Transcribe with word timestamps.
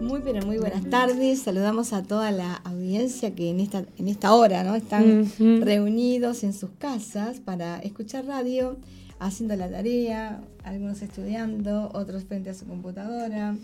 Muy 0.00 0.20
pero 0.22 0.46
muy 0.46 0.58
buenas 0.58 0.88
tardes. 0.88 1.40
Saludamos 1.42 1.92
a 1.92 2.02
toda 2.02 2.30
la 2.30 2.54
audiencia 2.54 3.34
que 3.34 3.50
en 3.50 3.60
esta 3.60 3.84
en 3.98 4.08
esta 4.08 4.34
hora, 4.34 4.62
¿no? 4.64 4.74
Están 4.74 5.30
reunidos 5.38 6.44
en 6.44 6.52
sus 6.52 6.70
casas 6.78 7.40
para 7.40 7.78
escuchar 7.80 8.26
radio, 8.26 8.76
haciendo 9.18 9.56
la 9.56 9.70
tarea, 9.70 10.40
algunos 10.64 11.02
estudiando, 11.02 11.90
otros 11.94 12.24
frente 12.24 12.50
a 12.50 12.54
su 12.54 12.66
computadora. 12.66 13.56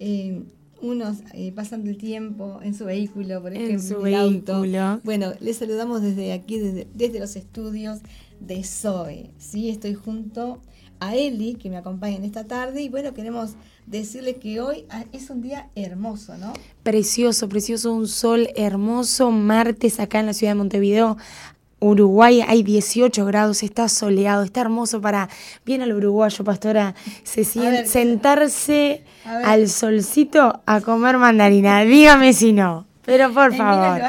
Eh, 0.00 0.42
unos 0.80 1.18
eh, 1.32 1.52
pasando 1.54 1.90
el 1.90 1.96
tiempo 1.96 2.60
en 2.62 2.74
su 2.74 2.84
vehículo, 2.84 3.40
por 3.40 3.52
ejemplo, 3.52 3.74
en 3.74 3.82
su 3.82 4.00
vehículo. 4.00 5.00
Bueno, 5.04 5.32
les 5.40 5.56
saludamos 5.56 6.02
desde 6.02 6.32
aquí, 6.32 6.58
desde, 6.58 6.86
desde 6.94 7.20
los 7.20 7.36
estudios 7.36 8.00
de 8.40 8.64
Zoe. 8.64 9.30
¿sí? 9.38 9.70
Estoy 9.70 9.94
junto 9.94 10.60
a 11.00 11.14
Eli, 11.16 11.54
que 11.54 11.70
me 11.70 11.76
acompaña 11.76 12.16
en 12.16 12.24
esta 12.24 12.44
tarde, 12.44 12.82
y 12.82 12.88
bueno, 12.88 13.14
queremos 13.14 13.52
decirles 13.86 14.36
que 14.36 14.60
hoy 14.60 14.86
ah, 14.90 15.04
es 15.12 15.30
un 15.30 15.42
día 15.42 15.68
hermoso, 15.74 16.36
¿no? 16.36 16.52
Precioso, 16.82 17.48
precioso, 17.48 17.92
un 17.92 18.08
sol 18.08 18.48
hermoso, 18.56 19.30
martes 19.30 20.00
acá 20.00 20.20
en 20.20 20.26
la 20.26 20.32
ciudad 20.32 20.52
de 20.52 20.56
Montevideo. 20.56 21.16
Uruguay 21.80 22.40
hay 22.40 22.62
18 22.62 23.26
grados, 23.26 23.62
está 23.62 23.88
soleado, 23.88 24.42
está 24.42 24.62
hermoso 24.62 25.02
para, 25.02 25.28
bien 25.66 25.82
al 25.82 25.92
uruguayo, 25.92 26.42
pastora, 26.42 26.94
se 27.24 27.44
siente, 27.44 27.86
sentarse 27.86 29.04
al 29.24 29.68
solcito 29.68 30.62
a 30.64 30.80
comer 30.80 31.18
mandarina. 31.18 31.84
Dígame 31.84 32.32
si 32.32 32.52
no. 32.52 32.86
Pero 33.04 33.32
por 33.34 33.54
favor. 33.54 34.00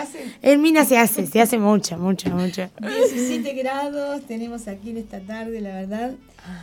En 0.41 0.61
Minas 0.61 0.87
se 0.87 0.97
hace, 0.97 1.27
se 1.27 1.41
hace 1.41 1.57
mucho, 1.57 1.97
mucho, 1.97 2.29
mucho. 2.29 2.69
17 2.79 3.53
grados 3.53 4.21
tenemos 4.25 4.69
aquí 4.69 4.91
en 4.91 4.97
esta 4.97 5.19
tarde, 5.19 5.59
la 5.59 5.73
verdad. 5.73 6.13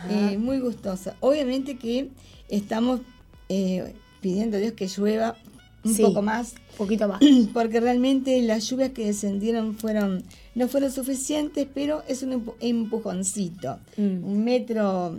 Eh, 0.09 0.37
muy 0.39 0.59
gustosa. 0.59 1.15
Obviamente 1.19 1.75
que 1.77 2.09
estamos 2.57 3.01
eh, 3.49 3.93
pidiendo 4.21 4.57
a 4.57 4.59
Dios 4.59 4.73
que 4.73 4.87
llueva 4.87 5.35
un 5.83 5.97
poco 5.97 6.21
más. 6.21 6.55
poquito 6.77 7.07
más. 7.07 7.19
Porque 7.53 7.79
realmente 7.79 8.41
las 8.41 8.69
lluvias 8.69 8.91
que 8.91 9.05
descendieron 9.05 9.75
fueron 9.75 10.23
no 10.55 10.67
fueron 10.67 10.91
suficientes, 10.91 11.67
pero 11.73 12.03
es 12.07 12.23
un 12.23 12.53
empujoncito. 12.59 13.79
Mm. 13.97 14.23
Un 14.23 14.43
metro, 14.43 15.17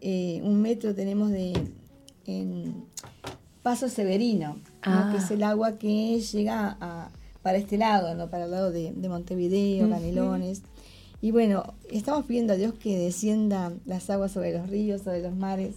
eh, 0.00 0.40
un 0.44 0.60
metro 0.60 0.94
tenemos 0.94 1.30
de 1.30 1.52
en 2.26 2.84
Paso 3.62 3.88
Severino, 3.88 4.58
que 4.82 5.16
es 5.16 5.30
ah. 5.30 5.34
el 5.34 5.42
agua 5.42 5.78
que 5.78 6.20
llega 6.20 6.76
a, 6.80 7.10
para 7.42 7.58
este 7.58 7.78
lado, 7.78 8.14
no 8.14 8.28
para 8.28 8.44
el 8.44 8.50
lado 8.50 8.70
de, 8.70 8.92
Montevideo, 9.08 9.88
Canelones. 9.88 10.62
Y 11.20 11.30
bueno, 11.30 11.74
estamos 11.90 12.26
pidiendo 12.26 12.52
a 12.52 12.56
Dios 12.56 12.74
que 12.74 12.98
descienda 12.98 13.72
las 13.86 14.10
aguas 14.10 14.32
sobre 14.32 14.52
los 14.52 14.68
ríos, 14.68 15.02
sobre 15.02 15.22
los 15.22 15.34
mares. 15.34 15.76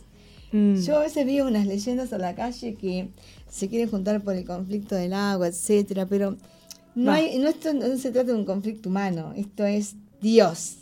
Mm. 0.51 0.75
Yo 0.75 0.97
a 0.97 1.01
veces 1.01 1.25
veo 1.25 1.47
unas 1.47 1.67
leyendas 1.67 2.13
a 2.13 2.17
la 2.17 2.35
calle 2.35 2.75
que 2.75 3.09
se 3.49 3.67
quieren 3.67 3.89
juntar 3.89 4.21
por 4.21 4.35
el 4.35 4.45
conflicto 4.45 4.95
del 4.95 5.13
agua, 5.13 5.47
etcétera, 5.47 6.05
pero 6.05 6.37
no, 6.95 7.11
hay, 7.11 7.37
no, 7.37 7.47
esto 7.47 7.73
no 7.73 7.95
se 7.97 8.11
trata 8.11 8.31
de 8.31 8.37
un 8.37 8.45
conflicto 8.45 8.89
humano, 8.89 9.33
esto 9.35 9.65
es 9.65 9.95
Dios. 10.21 10.77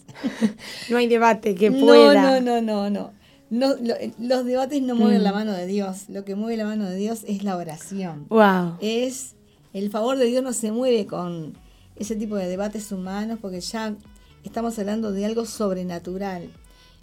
no 0.89 0.97
hay 0.97 1.07
debate 1.07 1.55
que 1.55 1.71
pueda. 1.71 2.39
No, 2.39 2.41
no, 2.41 2.61
no, 2.61 2.89
no, 2.89 3.11
no. 3.49 3.75
los 4.19 4.45
debates 4.45 4.81
no 4.81 4.95
mueven 4.95 5.23
la 5.23 5.31
mm. 5.31 5.35
mano 5.35 5.53
de 5.53 5.67
Dios, 5.67 6.09
lo 6.09 6.23
que 6.23 6.35
mueve 6.35 6.57
la 6.57 6.65
mano 6.65 6.89
de 6.89 6.95
Dios 6.95 7.23
es 7.27 7.43
la 7.43 7.57
oración. 7.57 8.27
Wow. 8.29 8.77
Es 8.81 9.35
el 9.75 9.89
favor 9.89 10.17
de 10.17 10.25
Dios 10.25 10.41
no 10.41 10.53
se 10.53 10.71
mueve 10.71 11.05
con 11.05 11.53
ese 11.97 12.15
tipo 12.15 12.37
de 12.37 12.47
debates 12.47 12.93
humanos 12.93 13.39
porque 13.41 13.59
ya 13.59 13.93
estamos 14.45 14.79
hablando 14.79 15.11
de 15.11 15.25
algo 15.25 15.45
sobrenatural. 15.45 16.49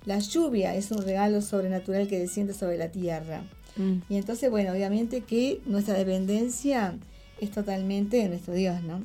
La 0.04 0.18
lluvia 0.18 0.74
es 0.74 0.90
un 0.90 1.02
regalo 1.02 1.40
sobrenatural 1.42 2.08
que 2.08 2.18
desciende 2.18 2.54
sobre 2.54 2.76
la 2.78 2.88
tierra. 2.88 3.42
Mm. 3.76 3.98
Y 4.08 4.16
entonces, 4.16 4.50
bueno, 4.50 4.72
obviamente 4.72 5.22
que 5.22 5.60
nuestra 5.66 5.94
dependencia 5.94 6.96
es 7.40 7.50
totalmente 7.50 8.18
de 8.18 8.28
nuestro 8.28 8.54
Dios, 8.54 8.82
¿no? 8.82 9.02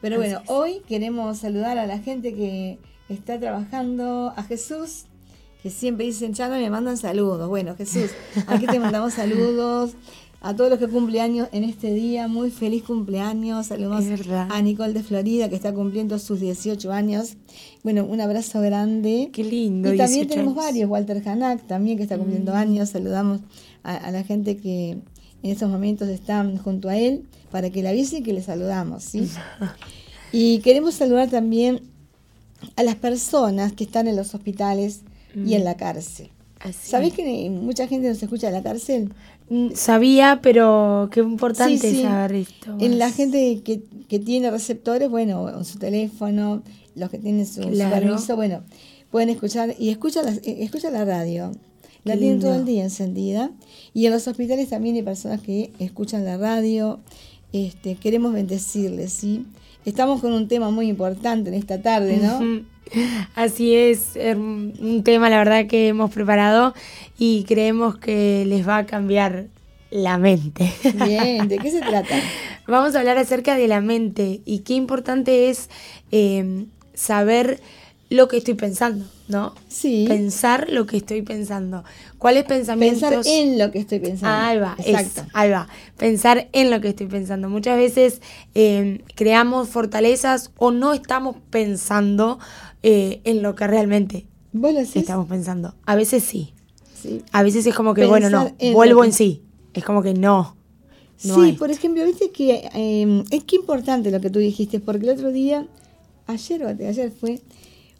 Pero 0.00 0.18
bueno, 0.18 0.42
hoy 0.48 0.82
queremos 0.86 1.38
saludar 1.38 1.78
a 1.78 1.86
la 1.86 1.98
gente 1.98 2.34
que 2.34 2.78
está 3.08 3.40
trabajando, 3.40 4.34
a 4.36 4.42
Jesús, 4.42 5.06
que 5.62 5.70
siempre 5.70 6.04
dicen, 6.04 6.34
ya 6.34 6.48
no 6.48 6.56
me 6.56 6.68
mandan 6.68 6.98
saludos. 6.98 7.48
Bueno, 7.48 7.74
Jesús, 7.74 8.10
aquí 8.46 8.66
te 8.66 8.78
mandamos 8.78 9.14
saludos 9.14 9.92
a 10.44 10.54
todos 10.54 10.68
los 10.68 10.78
que 10.78 10.88
cumplen 10.88 11.22
años 11.22 11.48
en 11.52 11.64
este 11.64 11.94
día. 11.94 12.28
Muy 12.28 12.50
feliz 12.50 12.82
cumpleaños. 12.82 13.68
Saludos 13.68 14.04
a 14.50 14.60
Nicole 14.60 14.92
de 14.92 15.02
Florida, 15.02 15.48
que 15.48 15.56
está 15.56 15.72
cumpliendo 15.72 16.18
sus 16.18 16.38
18 16.38 16.92
años. 16.92 17.36
Bueno, 17.82 18.04
un 18.04 18.20
abrazo 18.20 18.60
grande. 18.60 19.30
Qué 19.32 19.42
lindo. 19.42 19.94
Y 19.94 19.96
también 19.96 20.28
tenemos 20.28 20.54
varios. 20.54 20.90
Walter 20.90 21.26
Hanak, 21.26 21.66
también, 21.66 21.96
que 21.96 22.02
está 22.02 22.18
cumpliendo 22.18 22.52
mm. 22.52 22.56
años. 22.56 22.90
Saludamos 22.90 23.40
a, 23.82 24.10
la 24.10 24.22
gente 24.22 24.58
que 24.58 24.90
en 24.90 25.50
estos 25.50 25.70
momentos 25.70 26.08
están 26.08 26.58
junto 26.58 26.90
a 26.90 26.98
él 26.98 27.24
para 27.50 27.70
que 27.70 27.82
le 27.82 27.88
avise 27.88 28.22
que 28.22 28.34
le 28.34 28.42
saludamos. 28.42 29.02
¿sí? 29.02 29.30
y 30.32 30.58
queremos 30.58 30.94
saludar 30.94 31.30
también 31.30 31.80
a 32.76 32.82
las 32.82 32.96
personas 32.96 33.72
que 33.72 33.84
están 33.84 34.08
en 34.08 34.16
los 34.16 34.34
hospitales 34.34 35.04
y 35.34 35.54
en 35.54 35.62
mm. 35.62 35.64
la 35.64 35.76
cárcel. 35.78 36.33
¿Sabés 36.72 37.12
que 37.12 37.50
mucha 37.50 37.86
gente 37.86 38.08
nos 38.08 38.22
escucha 38.22 38.48
en 38.48 38.54
la 38.54 38.62
cárcel? 38.62 39.12
Mm, 39.50 39.72
sabía, 39.74 40.40
pero 40.42 41.08
qué 41.12 41.20
importante 41.20 42.02
saber 42.02 42.32
esto. 42.34 42.76
En 42.80 42.98
la 42.98 43.10
gente 43.10 43.62
que, 43.62 44.18
tiene 44.18 44.50
receptores, 44.50 45.10
bueno, 45.10 45.48
en 45.48 45.64
su 45.64 45.78
teléfono, 45.78 46.62
los 46.94 47.10
que 47.10 47.18
tienen 47.18 47.46
su, 47.46 47.60
permiso, 47.60 48.36
bueno, 48.36 48.62
pueden 49.10 49.28
escuchar 49.28 49.74
y 49.78 49.90
escucha 49.90 50.22
la, 50.22 50.30
eh, 50.32 50.58
escucha 50.60 50.90
la 50.90 51.04
radio. 51.04 51.52
la 52.04 52.16
tienen 52.16 52.38
todo 52.38 52.54
el 52.54 52.64
día 52.64 52.84
encendida. 52.84 53.50
Y 53.92 54.06
en 54.06 54.12
los 54.12 54.26
hospitales 54.28 54.68
también 54.68 54.94
hay 54.94 55.02
personas 55.02 55.40
que 55.40 55.72
escuchan 55.78 56.24
la 56.24 56.36
radio. 56.36 57.00
Este, 57.52 57.96
queremos 57.96 58.32
bendecirles, 58.32 59.12
¿sí? 59.12 59.46
Estamos 59.84 60.20
con 60.20 60.32
un 60.32 60.48
tema 60.48 60.70
muy 60.70 60.88
importante 60.88 61.50
en 61.50 61.54
esta 61.54 61.82
tarde, 61.82 62.16
¿no? 62.16 62.64
Así 63.34 63.74
es, 63.74 64.18
un 64.36 65.02
tema 65.04 65.30
la 65.30 65.38
verdad 65.38 65.66
que 65.66 65.88
hemos 65.88 66.10
preparado 66.10 66.74
y 67.18 67.44
creemos 67.44 67.96
que 67.96 68.44
les 68.46 68.66
va 68.66 68.78
a 68.78 68.86
cambiar 68.86 69.46
la 69.90 70.18
mente. 70.18 70.72
Bien, 71.06 71.48
¿de 71.48 71.58
qué 71.58 71.70
se 71.70 71.80
trata? 71.80 72.16
Vamos 72.66 72.94
a 72.94 73.00
hablar 73.00 73.18
acerca 73.18 73.56
de 73.56 73.68
la 73.68 73.80
mente 73.80 74.40
y 74.44 74.60
qué 74.60 74.74
importante 74.74 75.50
es 75.50 75.68
em, 76.10 76.66
saber 76.94 77.60
lo 78.10 78.28
que 78.28 78.36
estoy 78.36 78.54
pensando, 78.54 79.04
¿no? 79.28 79.54
Sí. 79.68 80.04
Pensar 80.06 80.68
lo 80.70 80.86
que 80.86 80.98
estoy 80.98 81.22
pensando. 81.22 81.84
¿Cuáles 82.18 82.44
pensamientos? 82.44 83.10
Pensar 83.10 83.32
en 83.32 83.58
lo 83.58 83.70
que 83.70 83.78
estoy 83.78 83.98
pensando. 83.98 84.36
ahí 84.36 84.58
va, 84.58 84.76
exacto. 84.78 85.30
ahí 85.32 85.50
va. 85.50 85.68
Pensar 85.96 86.48
en 86.52 86.70
lo 86.70 86.80
que 86.80 86.88
estoy 86.88 87.06
pensando. 87.06 87.48
Muchas 87.48 87.76
veces 87.76 88.20
em, 88.54 88.98
creamos 89.14 89.68
fortalezas 89.68 90.52
o 90.58 90.70
no 90.70 90.92
estamos 90.92 91.36
pensando 91.50 92.38
eh, 92.82 93.20
en 93.24 93.42
lo 93.42 93.54
que 93.54 93.66
realmente 93.66 94.26
estamos 94.94 95.26
pensando. 95.26 95.74
A 95.86 95.96
veces 95.96 96.22
sí. 96.22 96.52
A 97.32 97.42
veces 97.42 97.66
es 97.66 97.74
como 97.74 97.94
que, 97.94 98.06
bueno, 98.06 98.30
no, 98.30 98.54
vuelvo 98.72 99.04
en 99.04 99.12
sí. 99.12 99.42
Es 99.74 99.84
como 99.84 100.02
que 100.02 100.14
no. 100.14 100.56
sí, 101.16 101.52
por 101.58 101.70
ejemplo, 101.70 102.04
viste 102.04 102.30
que 102.30 102.68
em, 102.74 103.24
es 103.30 103.44
que 103.44 103.56
importante 103.56 104.10
lo 104.10 104.20
que 104.20 104.30
tú 104.30 104.38
dijiste, 104.38 104.80
porque 104.80 105.06
el 105.06 105.12
otro 105.12 105.32
día, 105.32 105.66
ayer 106.26 106.64
o 106.64 106.68
ayer 106.68 107.10
fue, 107.10 107.40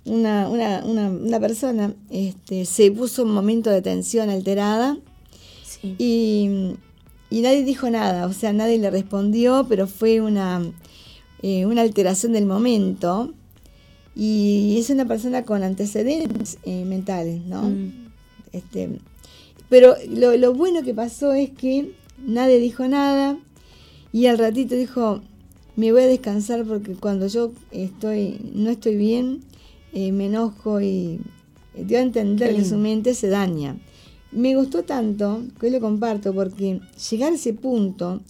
una, 0.05 0.49
una, 0.49 0.85
una, 0.85 1.09
una 1.09 1.41
persona 1.41 1.95
este, 2.11 2.65
se 2.67 2.91
puso 2.91 3.23
un 3.23 3.33
momento 3.33 3.71
de 3.71 3.83
tensión 3.83 4.29
alterada 4.31 4.99
y, 5.99 6.77
y, 7.31 7.41
nadie 7.43 7.63
dijo 7.65 7.91
nada, 7.91 8.27
o 8.27 8.33
sea, 8.33 8.53
nadie 8.53 8.79
le 8.79 8.91
respondió, 8.91 9.67
pero 9.69 9.87
fue 9.87 10.21
una, 10.21 10.63
eh, 11.43 11.67
una 11.67 11.83
alteración 11.83 12.33
del 12.33 12.47
momento 12.47 13.35
y 14.17 14.77
es 14.79 14.91
una 14.91 15.07
persona 15.07 15.45
con 15.45 15.63
antecedentes 15.63 16.59
eh, 16.65 16.85
mentales, 16.85 17.45
¿no? 17.45 17.63
Mm. 17.63 17.93
Este, 18.53 18.99
pero 19.69 19.95
lo, 20.09 20.37
lo, 20.37 20.55
bueno 20.55 20.83
que 20.83 20.95
pasó 20.95 21.33
es 21.33 21.51
que 21.51 21.93
nadie 22.19 22.59
dijo 22.59 22.87
nada 22.87 23.37
y 24.13 24.27
al 24.27 24.39
ratito 24.39 24.75
dijo, 24.75 25.21
me 25.77 25.93
voy 25.93 26.03
a 26.03 26.07
descansar 26.07 26.65
porque 26.65 26.95
cuando 26.95 27.27
yo 27.27 27.53
estoy 27.73 28.41
no 28.55 28.71
estoy 28.71 28.97
bien, 28.97 29.41
eh, 29.95 30.13
me 30.13 30.27
enojo 30.27 30.81
y 30.81 31.21
dio 31.75 31.99
a 31.99 32.03
entender 32.03 32.55
que 32.55 32.65
su 32.65 32.77
mente 32.77 33.15
se 33.15 33.29
daña. 33.29 33.77
Me 34.33 34.57
gustó 34.57 34.83
tanto 34.83 35.45
que 35.59 35.67
hoy 35.67 35.73
lo 35.73 35.81
comparto 35.81 36.35
porque 36.35 36.81
llegar 37.11 37.33
a 37.33 37.37
ese 37.37 37.55
punto 37.55 38.21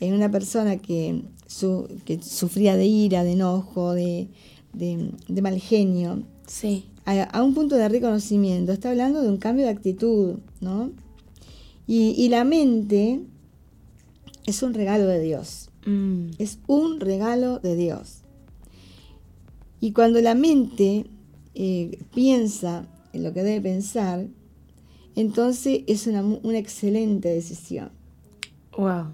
en 0.00 0.14
una 0.14 0.30
persona 0.30 0.76
que, 0.76 1.22
su, 1.46 1.88
que 2.04 2.22
sufría 2.22 2.76
de 2.76 2.86
ira, 2.86 3.24
de 3.24 3.32
enojo, 3.32 3.94
de, 3.94 4.28
de, 4.74 5.42
mal 5.42 5.58
genio. 5.58 6.22
Sí. 6.46 6.84
A, 7.06 7.42
un 7.42 7.54
punto 7.54 7.76
de 7.76 7.88
reconocimiento. 7.88 8.72
Está 8.72 8.90
hablando 8.90 9.22
de 9.22 9.28
un 9.28 9.38
cambio 9.38 9.64
de 9.64 9.70
actitud, 9.70 10.34
¿no? 10.60 10.90
Y, 11.86 12.28
la 12.28 12.44
mente 12.44 13.20
es 14.44 14.62
un 14.62 14.74
regalo 14.74 15.06
de 15.06 15.20
Dios. 15.20 15.70
Mm. 15.86 16.30
Es 16.38 16.58
un 16.66 17.00
regalo 17.00 17.60
de 17.60 17.76
Dios. 17.76 18.15
Y 19.80 19.92
cuando 19.92 20.20
la 20.20 20.34
mente 20.34 21.06
eh, 21.54 21.98
piensa 22.14 22.88
en 23.12 23.22
lo 23.22 23.32
que 23.32 23.42
debe 23.42 23.60
pensar, 23.60 24.26
entonces 25.14 25.80
es 25.86 26.06
una, 26.06 26.22
una 26.22 26.58
excelente 26.58 27.28
decisión. 27.28 27.90
Wow. 28.76 29.06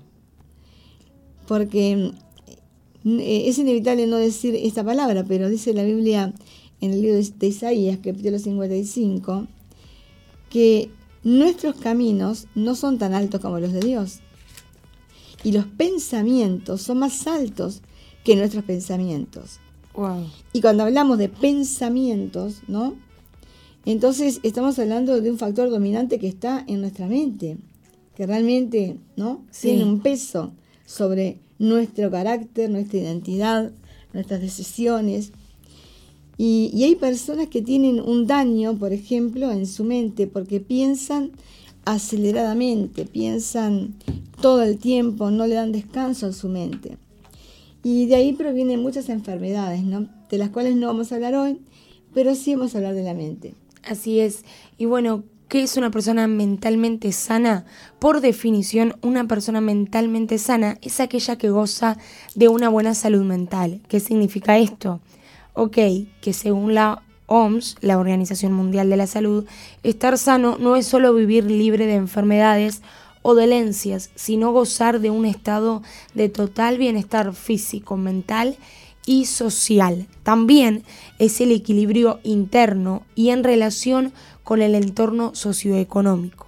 porque 1.47 2.13
eh, 3.05 3.43
es 3.47 3.59
inevitable 3.59 4.07
no 4.07 4.17
decir 4.17 4.57
esta 4.57 4.83
palabra, 4.83 5.25
pero 5.25 5.49
dice 5.49 5.73
la 5.73 5.85
Biblia 5.85 6.33
en 6.81 6.93
el 6.93 7.01
libro 7.01 7.17
de 7.17 7.47
Isaías, 7.47 7.99
capítulo 8.03 8.39
55, 8.39 9.47
que 10.51 10.91
nuestros 11.23 11.77
caminos 11.77 12.49
no 12.57 12.75
son 12.75 12.99
tan 12.99 13.15
altos 13.15 13.41
como 13.41 13.61
los 13.61 13.73
de 13.73 13.81
Dios. 13.81 14.21
Y 15.45 15.53
los 15.53 15.67
pensamientos 15.67 16.83
son 16.83 16.99
más 16.99 17.27
altos 17.29 17.83
que 18.25 18.35
nuestros 18.35 18.65
pensamientos. 18.65 19.61
Y 20.53 20.61
cuando 20.61 20.85
hablamos 20.85 21.19
de 21.19 21.29
pensamientos, 21.29 22.63
¿no? 22.69 22.95
Entonces 23.85 24.41
estamos 24.43 24.79
hablando 24.79 25.21
de 25.21 25.31
un 25.31 25.39
factor 25.39 25.71
dominante 25.71 26.19
que 26.19 26.29
está 26.29 26.65
en 26.67 26.81
nuestra 26.81 27.07
mente, 27.07 27.59
que 28.17 28.27
realmente, 28.27 28.97
¿no? 29.17 29.45
Tiene 29.61 29.85
un 29.85 30.01
peso 30.01 30.53
sobre 30.87 31.39
nuestro 31.59 32.11
carácter, 32.11 32.71
nuestra 32.71 33.01
identidad, 33.01 33.73
nuestras 34.13 34.41
decisiones. 34.41 35.33
Y, 36.39 36.71
y, 36.73 36.85
hay 36.85 36.97
personas 36.97 37.49
que 37.49 37.61
tienen 37.61 38.01
un 38.01 38.27
daño, 38.27 38.77
por 38.77 38.93
ejemplo, 38.93 39.51
en 39.51 39.67
su 39.67 39.85
mente 39.85 40.27
porque 40.27 40.61
piensan 40.61 41.33
aceleradamente, 41.85 43.05
piensan 43.05 43.95
todo 44.41 44.63
el 44.63 44.79
tiempo, 44.79 45.31
no 45.31 45.47
le 45.47 45.57
dan 45.57 45.73
descanso 45.73 46.27
a 46.27 46.33
su 46.33 46.49
mente. 46.49 46.97
Y 47.83 48.07
de 48.07 48.17
ahí 48.17 48.33
provienen 48.33 48.81
muchas 48.81 49.09
enfermedades, 49.09 49.83
¿no? 49.83 50.09
de 50.33 50.39
las 50.39 50.49
cuales 50.49 50.75
no 50.77 50.87
vamos 50.87 51.13
a 51.13 51.17
hablar 51.17 51.35
hoy, 51.35 51.61
pero 52.15 52.35
sí 52.35 52.55
vamos 52.55 52.75
a 52.75 52.79
hablar 52.79 52.95
de 52.95 53.03
la 53.03 53.13
mente. 53.13 53.55
Así 53.85 54.19
es. 54.19 54.45
Y 54.79 54.87
bueno, 54.87 55.25
¿qué 55.49 55.63
es 55.63 55.77
una 55.77 55.91
persona 55.91 56.27
mentalmente 56.27 57.13
sana? 57.13 57.67
Por 57.99 58.23
definición, 58.23 58.97
una 59.03 59.29
persona 59.29 59.61
mentalmente 59.61 60.39
sana 60.39 60.79
es 60.81 61.01
aquella 61.01 61.37
que 61.37 61.51
goza 61.51 61.99
de 62.35 62.49
una 62.49 62.71
buena 62.71 62.95
salud 62.95 63.25
mental. 63.25 63.83
¿Qué 63.89 64.01
significa 64.01 64.57
esto? 64.57 65.01
Ok, 65.53 65.77
que 66.23 66.33
según 66.33 66.73
la 66.73 67.03
OMS, 67.27 67.77
la 67.83 67.99
Organización 67.99 68.55
Mundial 68.55 68.89
de 68.89 68.97
la 68.97 69.07
Salud, 69.07 69.45
estar 69.83 70.17
sano 70.17 70.57
no 70.59 70.77
es 70.77 70.87
solo 70.87 71.13
vivir 71.13 71.45
libre 71.45 71.85
de 71.85 71.97
enfermedades 71.97 72.81
o 73.23 73.35
dolencias, 73.35 74.11
sino 74.15 74.53
gozar 74.53 75.01
de 75.01 75.11
un 75.11 75.25
estado 75.25 75.83
de 76.15 76.29
total 76.29 76.79
bienestar 76.79 77.33
físico, 77.35 77.97
mental 77.97 78.57
y 79.07 79.27
social. 79.27 80.07
También 80.23 80.85
es 81.19 81.41
el 81.41 81.53
equilibrio 81.53 82.21
interno 82.23 83.03
y 83.15 83.31
en 83.31 83.45
relación 83.45 84.13
con 84.45 84.63
el 84.63 84.75
entorno 84.75 85.35
socioeconómico. 85.35 86.47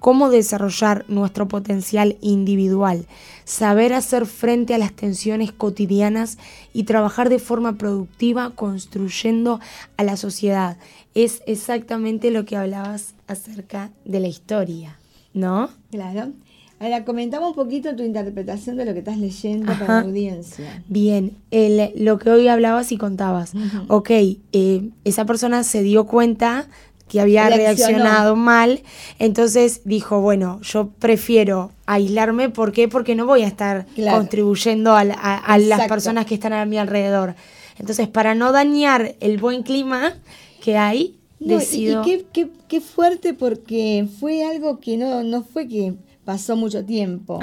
Cómo 0.00 0.30
desarrollar 0.30 1.04
nuestro 1.08 1.48
potencial 1.48 2.16
individual, 2.20 3.06
saber 3.44 3.92
hacer 3.92 4.26
frente 4.26 4.72
a 4.74 4.78
las 4.78 4.92
tensiones 4.92 5.50
cotidianas 5.50 6.38
y 6.72 6.84
trabajar 6.84 7.28
de 7.28 7.40
forma 7.40 7.76
productiva 7.76 8.50
construyendo 8.50 9.58
a 9.96 10.04
la 10.04 10.16
sociedad. 10.16 10.76
Es 11.14 11.42
exactamente 11.46 12.30
lo 12.30 12.44
que 12.44 12.56
hablabas 12.56 13.14
acerca 13.26 13.90
de 14.04 14.20
la 14.20 14.28
historia. 14.28 14.98
¿No? 15.34 15.70
Claro. 15.90 16.32
Ahora, 16.80 17.04
comentamos 17.04 17.50
un 17.50 17.54
poquito 17.56 17.94
tu 17.96 18.04
interpretación 18.04 18.76
de 18.76 18.84
lo 18.84 18.92
que 18.92 19.00
estás 19.00 19.18
leyendo 19.18 19.72
para 19.72 19.86
la 19.86 20.00
audiencia. 20.02 20.84
Bien, 20.86 21.36
el, 21.50 21.90
lo 21.96 22.18
que 22.18 22.30
hoy 22.30 22.46
hablabas 22.46 22.92
y 22.92 22.98
contabas. 22.98 23.52
Ok, 23.88 24.10
eh, 24.10 24.88
esa 25.04 25.24
persona 25.24 25.64
se 25.64 25.82
dio 25.82 26.06
cuenta 26.06 26.68
que 27.08 27.20
había 27.20 27.48
reaccionado 27.48 28.36
mal, 28.36 28.82
entonces 29.18 29.80
dijo, 29.84 30.20
bueno, 30.20 30.60
yo 30.62 30.90
prefiero 30.98 31.72
aislarme, 31.86 32.50
¿por 32.50 32.70
qué? 32.70 32.86
Porque 32.86 33.14
no 33.14 33.26
voy 33.26 33.42
a 33.42 33.46
estar 33.48 33.86
contribuyendo 34.10 34.94
a, 34.94 35.04
las 35.04 35.88
personas 35.88 36.26
que 36.26 36.34
están 36.34 36.52
a 36.52 36.64
mi 36.66 36.78
alrededor. 36.78 37.34
Entonces, 37.78 38.08
para 38.08 38.34
no 38.34 38.52
dañar 38.52 39.16
el 39.20 39.38
buen 39.38 39.62
clima 39.62 40.14
que 40.60 40.76
hay, 40.76 41.17
y, 41.40 41.94
qué, 42.32 42.50
qué, 42.68 42.80
fuerte 42.80 43.34
porque 43.34 44.08
fue 44.18 44.44
algo 44.44 44.80
que 44.80 44.96
no, 44.96 45.22
no 45.22 45.42
fue 45.42 45.68
que 45.68 45.94
pasó 46.24 46.56
mucho 46.56 46.84
tiempo. 46.84 47.40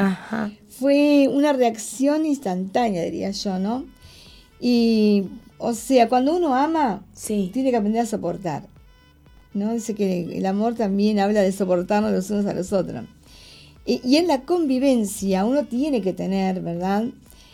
Fue 0.68 1.30
una 1.31 1.53
reacción 1.53 2.25
instantánea, 2.25 3.03
diría 3.03 3.31
yo, 3.31 3.57
¿no? 3.57 3.86
Y, 4.59 5.24
o 5.57 5.74
sea, 5.74 6.09
cuando 6.09 6.36
uno 6.36 6.56
ama, 6.56 7.06
tiene 7.25 7.71
que 7.71 7.77
aprender 7.77 8.01
a 8.01 8.06
soportar. 8.06 8.68
¿no? 9.56 9.74
Dice 9.74 9.95
que 9.95 10.38
el 10.38 10.45
amor 10.45 10.75
también 10.75 11.19
habla 11.19 11.41
de 11.41 11.51
soportarnos 11.51 12.12
los 12.12 12.30
unos 12.30 12.45
a 12.45 12.53
los 12.53 12.74
otros. 12.74 13.06
Y, 13.86 14.18
en 14.18 14.27
la 14.27 14.41
convivencia 14.41 15.45
uno 15.45 15.65
tiene 15.65 16.01
que 16.01 16.13
tener, 16.13 16.62
¿verdad? 16.62 17.06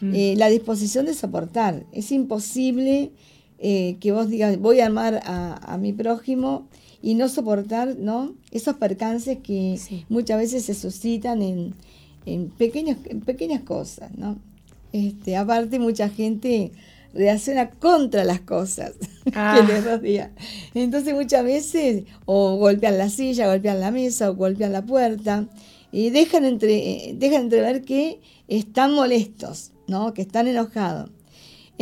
Mm. 0.01 0.15
Eh, 0.15 0.33
la 0.37 0.49
disposición 0.49 1.05
de 1.05 1.13
soportar. 1.13 1.85
Es 1.91 2.11
imposible 2.11 3.11
eh, 3.63 3.97
que 3.99 4.11
vos 4.11 4.27
digas, 4.27 4.57
voy 4.59 4.79
a 4.79 4.87
amar 4.87 5.21
a, 5.23 5.77
mi 5.79 5.93
prójimo 5.93 6.67
y 6.99 7.13
no 7.13 7.29
soportar 7.29 7.95
¿no? 7.95 8.33
esos 8.49 8.75
percances 8.77 9.37
que 9.37 9.79
muchas 10.09 10.39
veces 10.39 10.65
se 10.65 10.73
suscitan 10.73 11.43
en, 11.43 11.75
en, 12.25 12.49
pequeños, 12.49 12.97
en 13.05 13.21
pequeñas 13.21 13.61
cosas. 13.61 14.09
¿no? 14.17 14.39
Este, 14.93 15.37
aparte, 15.37 15.77
mucha 15.77 16.09
gente 16.09 16.71
reacciona 17.13 17.69
contra 17.69 18.23
las 18.23 18.39
cosas 18.41 18.93
que 19.25 19.31
ah. 19.35 19.63
les 19.67 19.85
rodea. 19.85 20.31
Entonces 20.73 21.13
muchas 21.13 21.43
veces 21.43 22.05
o 22.25 22.55
golpean 22.55 22.97
la 22.97 23.09
silla, 23.09 23.45
golpean 23.47 23.79
la 23.79 23.91
mesa 23.91 24.31
o 24.31 24.35
golpean 24.35 24.73
la 24.73 24.83
puerta 24.83 25.47
y 25.91 26.09
dejan, 26.09 26.45
entre, 26.45 27.09
eh, 27.09 27.15
dejan 27.15 27.43
entrever 27.43 27.83
que 27.83 28.21
están 28.47 28.95
molestos, 28.95 29.71
¿no? 29.87 30.15
que 30.15 30.23
están 30.23 30.47
enojados. 30.47 31.11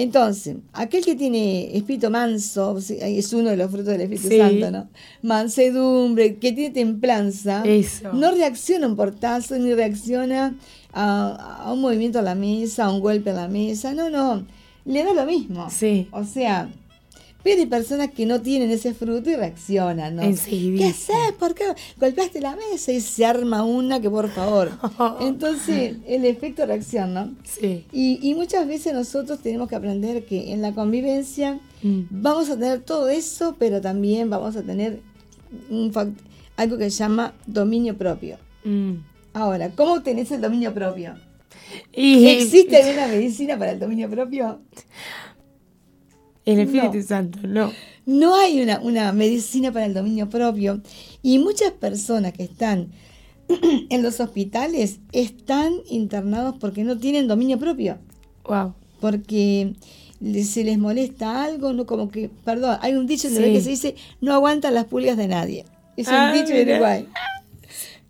Entonces, 0.01 0.55
aquel 0.71 1.03
que 1.03 1.13
tiene 1.13 1.75
espíritu 1.75 2.09
manso, 2.09 2.77
es 2.77 3.33
uno 3.33 3.49
de 3.49 3.57
los 3.57 3.69
frutos 3.69 3.97
del 3.97 4.01
Espíritu 4.01 4.37
Santo, 4.37 4.71
¿no? 4.71 4.87
Mansedumbre, 5.23 6.37
que 6.37 6.53
tiene 6.53 6.73
templanza, 6.73 7.65
no 8.13 8.31
reacciona 8.31 8.85
a 8.85 8.89
un 8.89 8.95
portazo, 8.95 9.57
ni 9.57 9.73
reacciona 9.73 10.55
a, 10.93 11.63
a, 11.65 11.73
un 11.73 11.81
movimiento 11.81 12.19
a 12.19 12.21
la 12.21 12.33
mesa, 12.33 12.85
a 12.85 12.93
un 12.93 13.01
golpe 13.01 13.31
a 13.31 13.33
la 13.33 13.49
mesa, 13.49 13.93
no, 13.93 14.09
no, 14.09 14.45
le 14.85 15.03
da 15.03 15.13
lo 15.13 15.25
mismo. 15.25 15.69
Sí. 15.69 16.07
O 16.11 16.23
sea, 16.23 16.69
pero 17.43 17.61
hay 17.61 17.67
personas 17.67 18.11
que 18.11 18.25
no 18.25 18.41
tienen 18.41 18.69
ese 18.69 18.93
fruto 18.93 19.29
y 19.29 19.35
reaccionan, 19.35 20.17
¿no? 20.17 20.21
¿Qué 20.21 20.85
haces? 20.85 21.15
¿Por 21.39 21.55
qué 21.55 21.63
golpeaste 21.97 22.41
la 22.41 22.55
mesa? 22.55 22.91
Y 22.91 22.99
se 22.99 23.25
arma 23.25 23.63
una 23.63 24.01
que 24.01 24.09
por 24.09 24.29
favor. 24.29 24.71
Entonces, 25.21 25.97
el 26.05 26.25
efecto 26.25 26.65
reacción, 26.65 27.13
¿no? 27.13 27.33
Sí. 27.43 27.85
Y, 27.91 28.33
muchas 28.35 28.67
veces 28.67 28.93
nosotros 28.93 29.39
tenemos 29.39 29.69
que 29.69 29.75
aprender 29.75 30.25
que 30.25 30.51
en 30.51 30.61
la 30.61 30.73
convivencia 30.73 31.59
mm. 31.81 32.01
vamos 32.09 32.49
a 32.49 32.57
tener 32.57 32.81
todo 32.81 33.09
eso, 33.09 33.55
pero 33.57 33.81
también 33.81 34.29
vamos 34.29 34.55
a 34.55 34.63
tener 34.63 35.01
un 35.69 35.91
algo 36.57 36.77
que 36.77 36.89
se 36.89 36.97
llama 36.97 37.33
dominio 37.47 37.97
propio. 37.97 38.37
Mm. 38.65 38.95
Ahora, 39.33 39.69
¿cómo 39.71 40.01
tenés 40.03 40.31
el 40.31 40.41
dominio 40.41 40.73
propio? 40.73 41.15
¿Existe 41.93 42.81
alguna 42.81 43.07
medicina 43.07 43.57
para 43.57 43.71
el 43.71 43.79
dominio 43.79 44.09
propio? 44.09 44.59
El 46.53 46.59
Espíritu 46.59 47.01
Santo, 47.03 47.39
no. 47.43 47.71
No 48.05 48.35
hay 48.35 48.61
una, 48.61 48.79
una 48.79 49.11
medicina 49.11 49.71
para 49.71 49.85
el 49.85 49.93
dominio 49.93 50.29
propio. 50.29 50.81
Y 51.21 51.37
muchas 51.39 51.71
personas 51.71 52.33
que 52.33 52.43
están 52.43 52.89
en 53.89 54.03
los 54.03 54.19
hospitales 54.19 54.99
están 55.11 55.73
internados 55.89 56.55
porque 56.59 56.83
no 56.83 56.97
tienen 56.97 57.27
dominio 57.27 57.59
propio. 57.59 57.97
Wow. 58.45 58.73
Porque 58.99 59.73
se 60.43 60.63
les 60.63 60.77
molesta 60.77 61.43
algo, 61.43 61.73
no 61.73 61.85
como 61.85 62.09
que, 62.09 62.29
perdón, 62.43 62.77
hay 62.81 62.93
un 62.93 63.07
dicho 63.07 63.27
en 63.27 63.35
que 63.35 63.61
se 63.61 63.69
dice 63.69 63.95
no 64.21 64.33
aguantan 64.33 64.73
las 64.73 64.85
pulgas 64.85 65.17
de 65.17 65.27
nadie. 65.27 65.65
Es 65.95 66.07
un 66.07 66.13
ah, 66.13 66.33
dicho 66.33 66.53
en 66.53 66.69
Uruguay. 66.69 67.07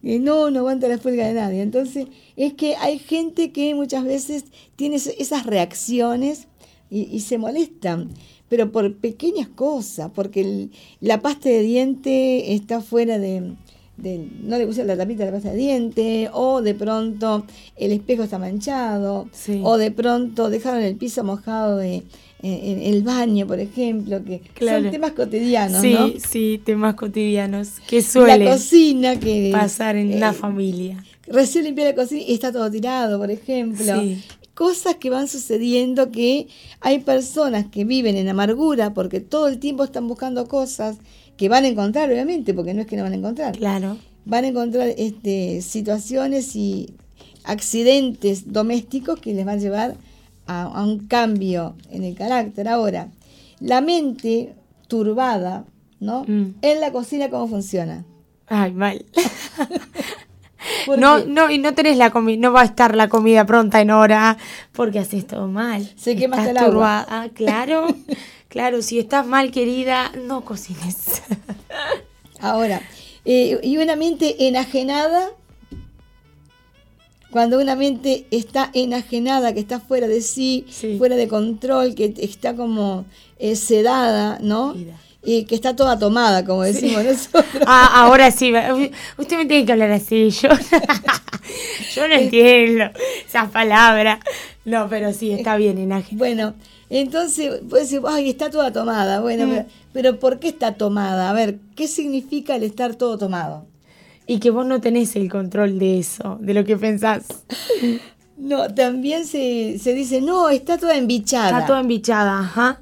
no, 0.02 0.50
no 0.50 0.60
aguanta 0.60 0.88
las 0.88 1.00
pulgas 1.00 1.28
de 1.28 1.34
nadie. 1.34 1.62
Entonces, 1.62 2.08
es 2.36 2.54
que 2.54 2.76
hay 2.76 3.00
gente 3.00 3.52
que 3.52 3.76
muchas 3.76 4.04
veces 4.04 4.46
tiene 4.76 4.96
esas 4.96 5.46
reacciones 5.46 6.48
y, 6.90 7.20
se 7.20 7.38
molestan, 7.38 8.10
pero 8.48 8.72
por 8.72 8.96
pequeñas 8.96 9.48
cosas, 9.48 10.12
porque 10.14 10.70
la 11.02 11.22
pasta 11.22 11.50
de 11.50 11.62
diente 11.62 12.54
está 12.54 12.82
fuera 12.82 13.20
de, 13.20 13.54
no 14.02 14.58
le 14.58 14.66
puse 14.66 14.84
la 14.86 14.98
tapita 14.98 15.26
de 15.26 15.32
la 15.32 15.38
pasta 15.38 15.52
de 15.52 15.58
diente, 15.58 16.30
o 16.34 16.62
de 16.62 16.74
pronto 16.74 17.46
el 17.76 17.92
espejo 17.92 18.24
está 18.24 18.40
manchado, 18.40 19.30
o 19.64 19.78
de 19.78 19.92
pronto 19.92 20.50
dejaron 20.50 20.82
el 20.82 20.96
piso 20.96 21.24
mojado 21.24 21.78
de 21.78 22.04
en, 22.42 22.82
el 22.82 23.04
baño, 23.04 23.46
por 23.46 23.60
ejemplo, 23.60 24.24
que 24.24 24.42
son 24.60 24.90
temas 24.90 25.12
cotidianos, 25.12 25.82
sí, 25.82 25.98
Sí, 26.26 26.62
temas 26.64 26.96
cotidianos 26.96 27.82
que 27.86 28.02
suele 28.02 28.46
la 28.46 28.52
cocina 28.52 29.20
que 29.20 29.50
pasar 29.52 29.98
en 29.98 30.20
la 30.22 30.30
eh, 30.30 30.34
familia. 30.34 31.04
Recién 31.28 31.66
limpié 31.66 31.84
la 31.84 31.96
cocina 31.96 32.22
y 32.26 32.34
está 32.34 32.52
todo 32.52 32.72
tirado, 32.72 33.20
por 33.20 33.30
ejemplo. 33.30 34.02
Sí 34.02 34.24
cosas 34.60 34.96
que 34.96 35.10
van 35.10 35.30
sucediendo 35.30 36.12
que 36.12 36.50
hay 36.82 37.00
personas 37.00 37.68
que 37.68 37.86
viven 37.86 38.18
en 38.18 38.28
amargura 38.28 38.94
porque 38.94 39.22
todo 39.22 39.48
el 39.48 39.58
tiempo 39.58 39.86
están 39.86 40.10
buscando 40.10 40.50
cosas 40.50 40.98
que 41.38 41.48
van 41.48 41.64
a 41.64 41.70
encontrar, 41.70 42.12
obviamente, 42.12 42.54
porque 42.54 42.74
no 42.74 42.82
es 42.82 42.88
que 42.88 42.98
no 42.98 43.04
van 43.04 43.14
a 43.14 43.16
encontrar. 43.16 43.58
Claro. 43.58 43.96
Van 44.26 44.44
a 44.44 44.50
encontrar 44.50 44.90
este, 44.98 45.62
situaciones 45.62 46.58
y, 46.58 46.94
accidentes 47.46 48.52
domésticos 48.52 49.22
que 49.22 49.34
les 49.34 49.46
van 49.46 49.60
a 49.60 49.62
llevar 49.62 49.96
a, 50.46 50.64
a 50.64 50.84
un 50.84 51.08
cambio 51.08 51.76
en 51.90 52.04
el 52.04 52.16
carácter. 52.16 52.68
Ahora, 52.68 53.12
la 53.62 53.80
mente 53.80 54.56
turbada, 54.90 55.64
¿no? 56.02 56.26
Mm. 56.28 56.56
En 56.62 56.82
la 56.82 56.92
cocina, 56.92 57.30
¿cómo 57.30 57.48
funciona? 57.48 58.04
Ay, 58.46 58.74
mal. 58.74 59.06
¿Por 60.86 60.98
No, 61.00 61.20
no, 61.26 61.50
y 61.50 61.58
no 61.58 61.74
tenés 61.74 61.98
la 61.98 62.12
comida, 62.12 62.40
no 62.42 62.52
va 62.54 62.62
a 62.62 62.66
estar 62.66 62.96
la 62.96 63.10
comida 63.10 63.46
pronta 63.46 63.82
en 63.82 63.92
hora, 63.92 64.38
porque 64.72 65.00
haces 65.00 65.26
todo 65.28 65.48
mal. 65.48 65.90
Se 65.98 66.16
quema 66.16 66.38
hasta 66.38 66.52
el 66.52 66.58
agua. 66.58 66.70
turbada. 66.72 67.06
Ah, 67.10 67.28
claro, 67.34 67.88
claro, 68.50 68.82
si 68.82 69.00
estás 69.00 69.26
mal, 69.26 69.52
querida, 69.52 70.12
no 70.26 70.46
cocines. 70.46 71.22
Ahora, 72.40 72.82
eh, 73.26 73.60
y 73.64 73.78
una 73.78 73.96
mente 73.96 74.48
enajenada, 74.48 75.30
cuando 77.32 77.60
una 77.60 77.76
mente 77.76 78.26
está 78.32 78.72
enajenada, 78.74 79.54
que 79.54 79.60
está 79.60 79.80
fuera 79.80 80.08
de 80.08 80.22
sí, 80.22 80.66
Sí. 80.70 80.98
fuera 80.98 81.16
de 81.16 81.28
control, 81.28 81.94
que 81.94 82.14
está 82.18 82.56
como 82.56 83.06
eh, 83.38 83.56
sedada, 83.56 84.40
¿no? 84.42 84.74
Y 85.24 85.44
que 85.44 85.56
está 85.56 85.76
toda 85.76 86.00
tomada, 86.00 86.46
como 86.46 86.64
decimos 86.64 87.04
nosotros. 87.06 87.46
Ah, 87.66 88.04
ahora 88.06 88.32
sí, 88.32 88.54
usted 89.18 89.38
me 89.38 89.46
tiene 89.46 89.66
que 89.66 89.72
hablar 89.74 89.92
así, 89.92 90.30
yo, 90.30 90.50
yo 91.96 92.08
no 92.08 92.14
entiendo 92.16 92.86
esas 93.28 93.50
palabras. 93.50 94.20
No, 94.66 94.88
pero 94.90 95.12
sí, 95.14 95.32
está 95.32 95.58
bien, 95.58 95.78
Enaje. 95.78 96.16
Bueno, 96.16 96.54
entonces, 96.90 97.60
pues 97.70 97.84
decir, 97.90 98.02
ay, 98.08 98.30
está 98.30 98.50
toda 98.50 98.72
tomada. 98.72 99.20
Bueno, 99.22 99.46
Mm. 99.46 99.50
pero, 99.50 99.66
pero 99.94 100.20
¿por 100.20 100.40
qué 100.40 100.50
está 100.50 100.74
tomada? 100.76 101.30
A 101.30 101.34
ver, 101.34 101.60
¿qué 101.76 101.88
significa 101.88 102.56
el 102.56 102.64
estar 102.64 102.96
todo 102.96 103.18
tomado? 103.18 103.66
Y 104.28 104.40
que 104.40 104.52
vos 104.52 104.66
no 104.66 104.80
tenés 104.80 105.16
el 105.16 105.30
control 105.30 105.80
de 105.80 106.00
eso, 106.00 106.38
de 106.40 106.54
lo 106.54 106.64
que 106.66 106.78
pensás. 106.78 107.26
No, 108.42 108.74
también 108.74 109.26
se, 109.28 109.78
se 109.80 109.94
dice, 109.94 110.22
no, 110.22 110.50
está 110.50 110.78
toda 110.78 110.96
embichada. 110.96 111.50
Está 111.50 111.66
toda 111.66 111.82
embichada, 111.82 112.40
ajá. 112.40 112.80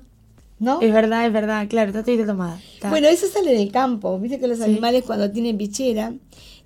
¿No? 0.60 0.82
Es 0.82 0.92
verdad, 0.94 1.26
es 1.28 1.34
verdad, 1.34 1.68
claro, 1.68 1.90
está 1.92 2.04
toda 2.04 2.26
tomada. 2.26 2.60
Está- 2.74 2.90
Bueno, 2.90 3.08
eso 3.08 3.28
sale 3.28 3.54
del 3.54 3.72
campo. 3.72 4.20
Viste 4.20 4.40
que 4.40 4.48
los 4.48 4.58
Sí. 4.58 4.64
animales 4.64 5.04
cuando 5.06 5.32
tienen 5.32 5.58
bichera, 5.58 6.14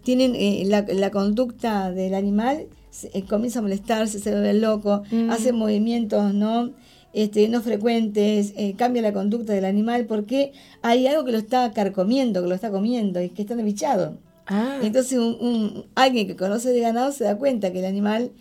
tienen 0.03 0.33
eh, 0.35 0.63
la, 0.65 0.85
la 0.87 1.11
conducta 1.11 1.91
del 1.91 2.13
animal, 2.15 2.67
eh, 3.13 3.23
comienza 3.23 3.59
a 3.59 3.61
molestarse, 3.61 4.19
se 4.19 4.31
vuelve 4.31 4.53
loco, 4.55 5.03
Mm. 5.11 5.29
hace 5.29 5.51
movimientos 5.53 6.33
no 6.33 6.71
este, 7.13 7.49
no 7.49 7.59
frecuentes, 7.61 8.53
eh, 8.55 8.73
cambia 8.77 9.01
la 9.01 9.11
conducta 9.11 9.51
del 9.51 9.65
animal 9.65 10.05
porque 10.05 10.53
hay 10.81 11.07
algo 11.07 11.25
que 11.25 11.33
lo 11.33 11.39
está 11.39 11.69
carcomiendo, 11.73 12.41
que 12.41 12.47
lo 12.47 12.55
está 12.55 12.71
comiendo 12.71 13.21
y 13.21 13.27
que 13.27 13.41
está 13.41 13.53
embichado. 13.53 14.17
Ah, 14.47 14.79
Entonces 14.81 15.19
un, 15.19 15.35
un- 15.41 15.85
alguien 15.95 16.25
que 16.25 16.37
conoce 16.37 16.69
de 16.69 16.79
ganado 16.79 17.11
se 17.11 17.25
da 17.25 17.37
cuenta 17.37 17.73
que 17.73 17.79
el 17.79 17.85
animal 17.85 18.31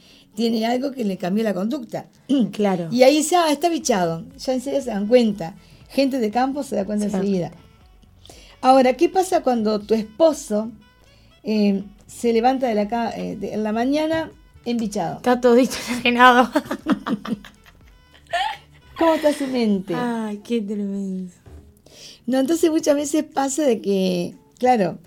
tiene 0.40 0.64
algo 0.64 0.92
que 0.92 1.04
le 1.04 1.18
cambió 1.18 1.44
la 1.44 1.52
conducta. 1.52 2.06
claro. 2.52 2.88
Y 2.90 3.02
ahí 3.02 3.22
ah, 3.36 3.52
está 3.52 3.68
bichado. 3.68 4.24
Ya 4.38 4.54
enseguida 4.54 4.80
se 4.80 4.88
dan 4.88 5.06
cuenta. 5.06 5.54
Gente 5.90 6.18
de 6.18 6.30
campo 6.30 6.62
se 6.62 6.76
da 6.76 6.86
cuenta 6.86 7.04
Se 7.04 7.10
da 7.10 7.18
enseguida. 7.18 7.50
Ahora, 8.62 8.94
¿qué 8.94 9.10
pasa 9.10 9.42
cuando 9.42 9.80
tu 9.80 9.92
esposo 9.92 10.70
eh, 11.42 11.84
se 12.06 12.32
levanta 12.32 12.68
de 12.68 12.74
la, 12.74 13.12
eh, 13.18 13.36
de- 13.36 13.52
en 13.52 13.62
la 13.62 13.72
mañana 13.72 14.32
embichado? 14.64 15.16
Está 15.16 15.42
todito 15.42 15.76
enajenado. 15.90 16.50
¿Cómo 18.98 19.12
está 19.12 19.34
su 19.34 19.46
mente? 19.46 19.94
Ay, 19.94 20.38
qué 20.38 20.62
tremendo. 20.62 21.34
No, 22.24 22.38
entonces 22.38 22.70
muchas 22.70 22.94
veces 22.94 23.24
pasa 23.24 23.64
de 23.64 23.82
que, 23.82 24.36
claro, 24.58 25.00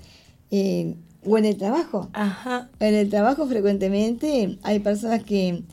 eh, 0.51 0.95
o 1.25 1.37
en 1.37 1.45
el 1.45 1.57
trabajo. 1.57 2.09
Ajá. 2.13 2.69
En 2.79 2.93
el 2.95 3.09
trabajo 3.09 3.45
frecuentemente 3.47 4.57
hay 4.63 4.79
personas 4.79 5.23
que, 5.23 5.63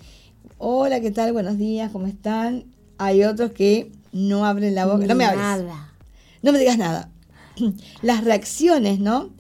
hola, 0.59 1.01
¿qué 1.01 1.11
tal? 1.11 1.33
Buenos 1.33 1.59
días, 1.59 1.91
¿cómo 1.93 2.07
están? 2.07 2.65
Hay 2.99 3.25
otros 3.25 3.53
que 3.53 3.91
no 4.13 4.45
abren 4.45 4.75
la 4.75 4.87
boca, 4.87 5.07
no 5.07 5.15
me 5.15 5.25
hables. 5.25 5.43
Nada. 5.43 5.93
no 6.43 6.53
me 6.53 6.59
digas 6.59 6.79
nada. 6.79 7.11
Las 8.03 8.25
reacciones, 8.25 8.99
¿no? 9.01 9.31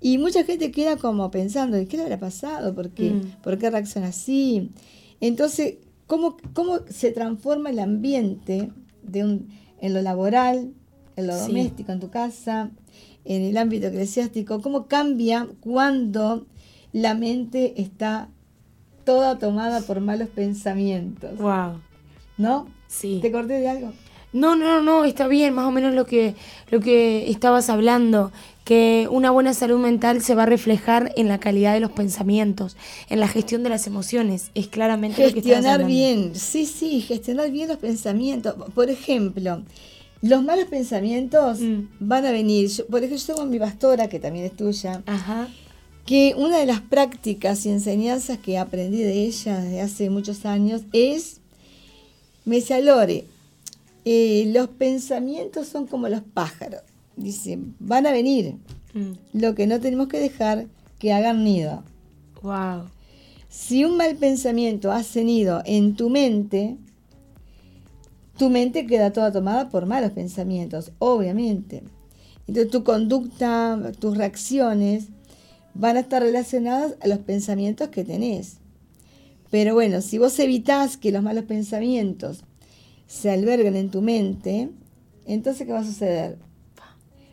Y 0.00 0.18
mucha 0.18 0.44
gente 0.44 0.70
queda 0.70 0.96
como 0.96 1.30
pensando, 1.30 1.76
¿qué 1.88 1.96
le 1.96 2.04
habrá 2.04 2.18
pasado? 2.20 2.74
¿Por 2.74 2.90
qué, 2.90 3.10
Mm. 3.10 3.42
¿Por 3.42 3.58
qué 3.58 3.70
reacciona 3.70 4.08
así? 4.08 4.70
Entonces, 5.20 5.76
¿cómo, 6.06 6.36
¿cómo 6.52 6.80
se 6.88 7.10
transforma 7.10 7.70
el 7.70 7.78
ambiente 7.78 8.70
de 9.02 9.24
un, 9.24 9.48
en 9.80 9.94
lo 9.94 10.02
laboral, 10.02 10.72
en 11.16 11.26
lo 11.26 11.32
Sí. 11.34 11.46
doméstico, 11.48 11.92
en 11.92 12.00
tu 12.00 12.10
casa, 12.10 12.70
en 13.26 13.42
el 13.42 13.56
ámbito 13.56 13.88
eclesiástico? 13.88 14.60
¿Cómo 14.60 14.86
cambia 14.86 15.48
cuando 15.60 16.46
la 16.92 17.14
mente 17.14 17.80
está 17.80 18.28
toda 19.04 19.38
tomada 19.38 19.80
por 19.82 20.00
malos 20.00 20.28
pensamientos? 20.28 21.36
Wow. 21.38 21.80
¿No? 22.38 22.68
Sí. 22.88 23.18
¿Te 23.20 23.32
corté 23.32 23.54
de 23.54 23.68
algo? 23.68 23.92
No, 24.32 24.54
no, 24.54 24.82
no, 24.82 25.04
está 25.04 25.28
bien, 25.28 25.54
más 25.54 25.66
o 25.66 25.70
menos 25.70 25.94
lo 25.94 26.04
que, 26.04 26.34
lo 26.70 26.80
que 26.80 27.30
estabas 27.30 27.70
hablando, 27.70 28.32
que 28.64 29.08
una 29.10 29.30
buena 29.30 29.54
salud 29.54 29.78
mental 29.78 30.20
se 30.20 30.34
va 30.34 30.42
a 30.42 30.46
reflejar 30.46 31.12
en 31.16 31.28
la 31.28 31.38
calidad 31.38 31.72
de 31.72 31.80
los 31.80 31.92
pensamientos, 31.92 32.76
en 33.08 33.20
la 33.20 33.28
gestión 33.28 33.62
de 33.62 33.70
las 33.70 33.86
emociones, 33.86 34.50
es 34.54 34.68
claramente 34.68 35.22
lo 35.22 35.28
que 35.28 35.40
Gestionar 35.40 35.86
bien, 35.86 36.34
sí, 36.34 36.66
sí, 36.66 37.00
gestionar 37.00 37.50
bien 37.50 37.68
los 37.68 37.78
pensamientos. 37.78 38.56
Por 38.74 38.90
ejemplo, 38.90 39.62
los 40.22 40.42
malos 40.42 40.66
pensamientos 40.66 41.60
Mm. 41.60 41.80
van 42.00 42.24
a 42.26 42.30
venir. 42.32 42.68
Yo- 42.68 42.86
por 42.86 43.00
ejemplo, 43.02 43.18
yo 43.18 43.26
tengo 43.26 43.42
a 43.42 43.46
mi 43.46 43.58
pastora, 43.58 44.08
que 44.08 44.18
también 44.18 44.46
es 44.46 44.56
tuya, 44.56 45.02
Ajá. 45.06 45.48
que 46.04 46.34
una 46.36 46.58
de 46.58 46.66
las 46.66 46.80
prácticas 46.80 47.66
y 47.66 47.70
enseñanzas 47.70 48.38
que 48.38 48.58
aprendí 48.58 48.98
de 49.02 49.24
ella 49.24 49.58
desde 49.60 49.80
hace 49.80 50.10
muchos 50.10 50.44
años 50.46 50.82
es, 50.92 51.40
me 52.44 52.56
decía 52.56 52.80
Lore, 52.80 53.26
eh, 54.04 54.50
los 54.54 54.68
pensamientos 54.68 55.66
son 55.68 55.86
como 55.86 56.08
los 56.08 56.22
pájaros. 56.22 56.80
Dice, 57.16 57.58
van 57.80 58.06
a 58.06 58.12
venir. 58.12 58.54
Mm. 58.94 59.12
Lo 59.40 59.54
que 59.54 59.66
no 59.66 59.80
tenemos 59.80 60.08
que 60.08 60.18
dejar 60.20 60.66
que 60.98 61.12
hagan 61.12 61.44
nido. 61.44 61.82
Wow. 62.42 62.88
Si 63.48 63.84
un 63.84 63.96
mal 63.96 64.14
pensamiento 64.16 64.92
hace 64.92 65.24
nido 65.24 65.62
en 65.66 65.96
tu 65.96 66.08
mente, 66.10 66.76
tu 68.36 68.50
mente 68.50 68.86
queda 68.86 69.12
toda 69.12 69.32
tomada 69.32 69.68
por 69.68 69.86
malos 69.86 70.12
pensamientos, 70.12 70.92
obviamente. 70.98 71.82
Entonces 72.46 72.70
tu 72.70 72.84
conducta, 72.84 73.92
tus 73.98 74.16
reacciones 74.16 75.08
van 75.74 75.96
a 75.96 76.00
estar 76.00 76.22
relacionadas 76.22 76.96
a 77.00 77.08
los 77.08 77.18
pensamientos 77.18 77.88
que 77.88 78.04
tenés. 78.04 78.58
Pero 79.50 79.74
bueno, 79.74 80.00
si 80.00 80.18
vos 80.18 80.38
evitás 80.38 80.96
que 80.96 81.12
los 81.12 81.22
malos 81.22 81.44
pensamientos 81.44 82.44
se 83.06 83.30
alberguen 83.30 83.76
en 83.76 83.90
tu 83.90 84.02
mente, 84.02 84.70
entonces 85.26 85.66
¿qué 85.66 85.72
va 85.72 85.80
a 85.80 85.84
suceder? 85.84 86.38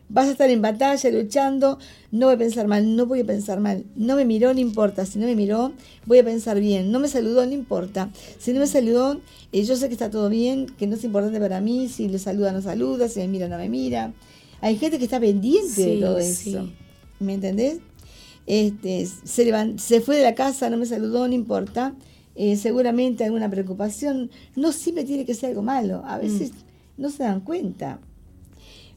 Vas 0.10 0.28
a 0.28 0.32
estar 0.32 0.50
en 0.50 0.62
batalla, 0.62 1.10
luchando, 1.10 1.80
no 2.12 2.28
voy 2.28 2.36
a 2.36 2.38
pensar 2.38 2.68
mal, 2.68 2.96
no 2.96 3.08
voy 3.08 3.22
a 3.22 3.26
pensar 3.26 3.60
mal, 3.60 3.86
no 3.96 4.16
me 4.16 4.26
miró, 4.26 4.54
no 4.54 4.60
importa, 4.60 5.06
si 5.08 5.18
no 5.18 5.26
me 5.26 5.36
miró, 5.36 5.74
voy 6.06 6.20
a 6.20 6.24
pensar 6.24 6.60
bien, 6.60 6.92
no 6.92 7.00
me 7.00 7.08
saludó, 7.08 7.46
no 7.46 7.54
importa, 7.54 8.12
si 8.38 8.54
no 8.54 8.60
me 8.60 8.68
saludó, 8.68 9.22
eh, 9.52 9.64
yo 9.64 9.76
sé 9.76 9.88
que 9.88 9.94
está 9.94 10.12
todo 10.12 10.30
bien, 10.30 10.68
que 10.78 10.86
no 10.86 10.96
es 10.96 11.04
importante 11.04 11.40
para 11.40 11.62
mí, 11.62 11.88
si 11.88 12.10
le 12.10 12.20
saluda, 12.20 12.52
no 12.52 12.62
saluda, 12.62 13.08
si 13.08 13.22
me 13.22 13.28
mira, 13.28 13.48
no 13.48 13.58
me 13.58 13.70
mira. 13.70 14.14
Hay 14.62 14.78
gente 14.78 15.00
que 15.00 15.06
está 15.06 15.20
pendiente 15.20 15.82
de 15.84 16.02
todo 16.02 16.22
sí. 16.22 16.52
eso, 16.52 16.70
¿me 17.20 17.34
entendés? 17.34 17.80
Este, 18.46 19.08
se, 19.08 19.46
levan- 19.46 19.80
se 19.80 20.00
fue 20.00 20.18
de 20.18 20.24
la 20.24 20.36
casa, 20.36 20.70
no 20.70 20.78
me 20.78 20.86
saludó, 20.86 21.28
no 21.28 21.34
importa, 21.34 21.96
eh, 22.36 22.56
seguramente 22.56 23.24
alguna 23.24 23.50
preocupación, 23.50 24.30
no 24.56 24.74
siempre 24.74 25.06
tiene 25.06 25.26
que 25.26 25.34
ser 25.34 25.50
algo 25.50 25.64
malo, 25.64 26.04
a 26.06 26.18
veces 26.20 26.52
no 26.98 27.10
se 27.10 27.24
dan 27.24 27.42
cuenta. 27.42 28.00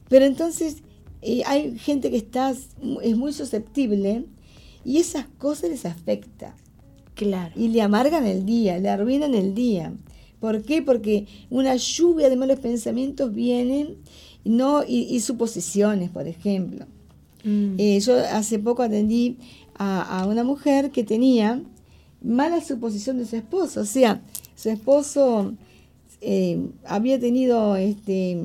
Pero 0.09 0.25
entonces 0.25 0.77
eh, 1.21 1.41
hay 1.45 1.77
gente 1.77 2.09
que 2.11 2.17
está, 2.17 2.51
es 2.51 3.17
muy 3.17 3.33
susceptible 3.33 4.25
y 4.85 4.97
esas 4.97 5.25
cosas 5.37 5.69
les 5.69 5.85
afecta 5.85 6.55
Claro. 7.15 7.51
y 7.55 7.69
le 7.69 7.81
amargan 7.81 8.25
el 8.27 8.45
día, 8.45 8.77
le 8.77 8.89
arruinan 8.89 9.33
el 9.33 9.55
día. 9.55 9.91
¿Por 10.39 10.61
qué? 10.61 10.83
Porque 10.83 11.25
una 11.49 11.75
lluvia 11.75 12.29
de 12.29 12.35
malos 12.35 12.59
pensamientos 12.59 13.33
vienen 13.33 13.97
no 14.45 14.83
y, 14.87 15.07
y 15.09 15.19
suposiciones, 15.21 16.11
por 16.11 16.27
ejemplo. 16.27 16.85
Mm. 17.43 17.73
Eh, 17.79 17.99
yo 17.99 18.17
hace 18.19 18.59
poco 18.59 18.83
atendí 18.83 19.37
a, 19.75 20.21
a 20.21 20.27
una 20.27 20.43
mujer 20.43 20.91
que 20.91 21.03
tenía 21.03 21.61
mala 22.21 22.61
suposición 22.61 23.17
de 23.17 23.25
su 23.25 23.35
esposo, 23.35 23.81
o 23.81 23.85
sea, 23.85 24.21
su 24.55 24.69
esposo 24.69 25.53
eh, 26.21 26.59
había 26.85 27.19
tenido, 27.19 27.75
este, 27.75 28.37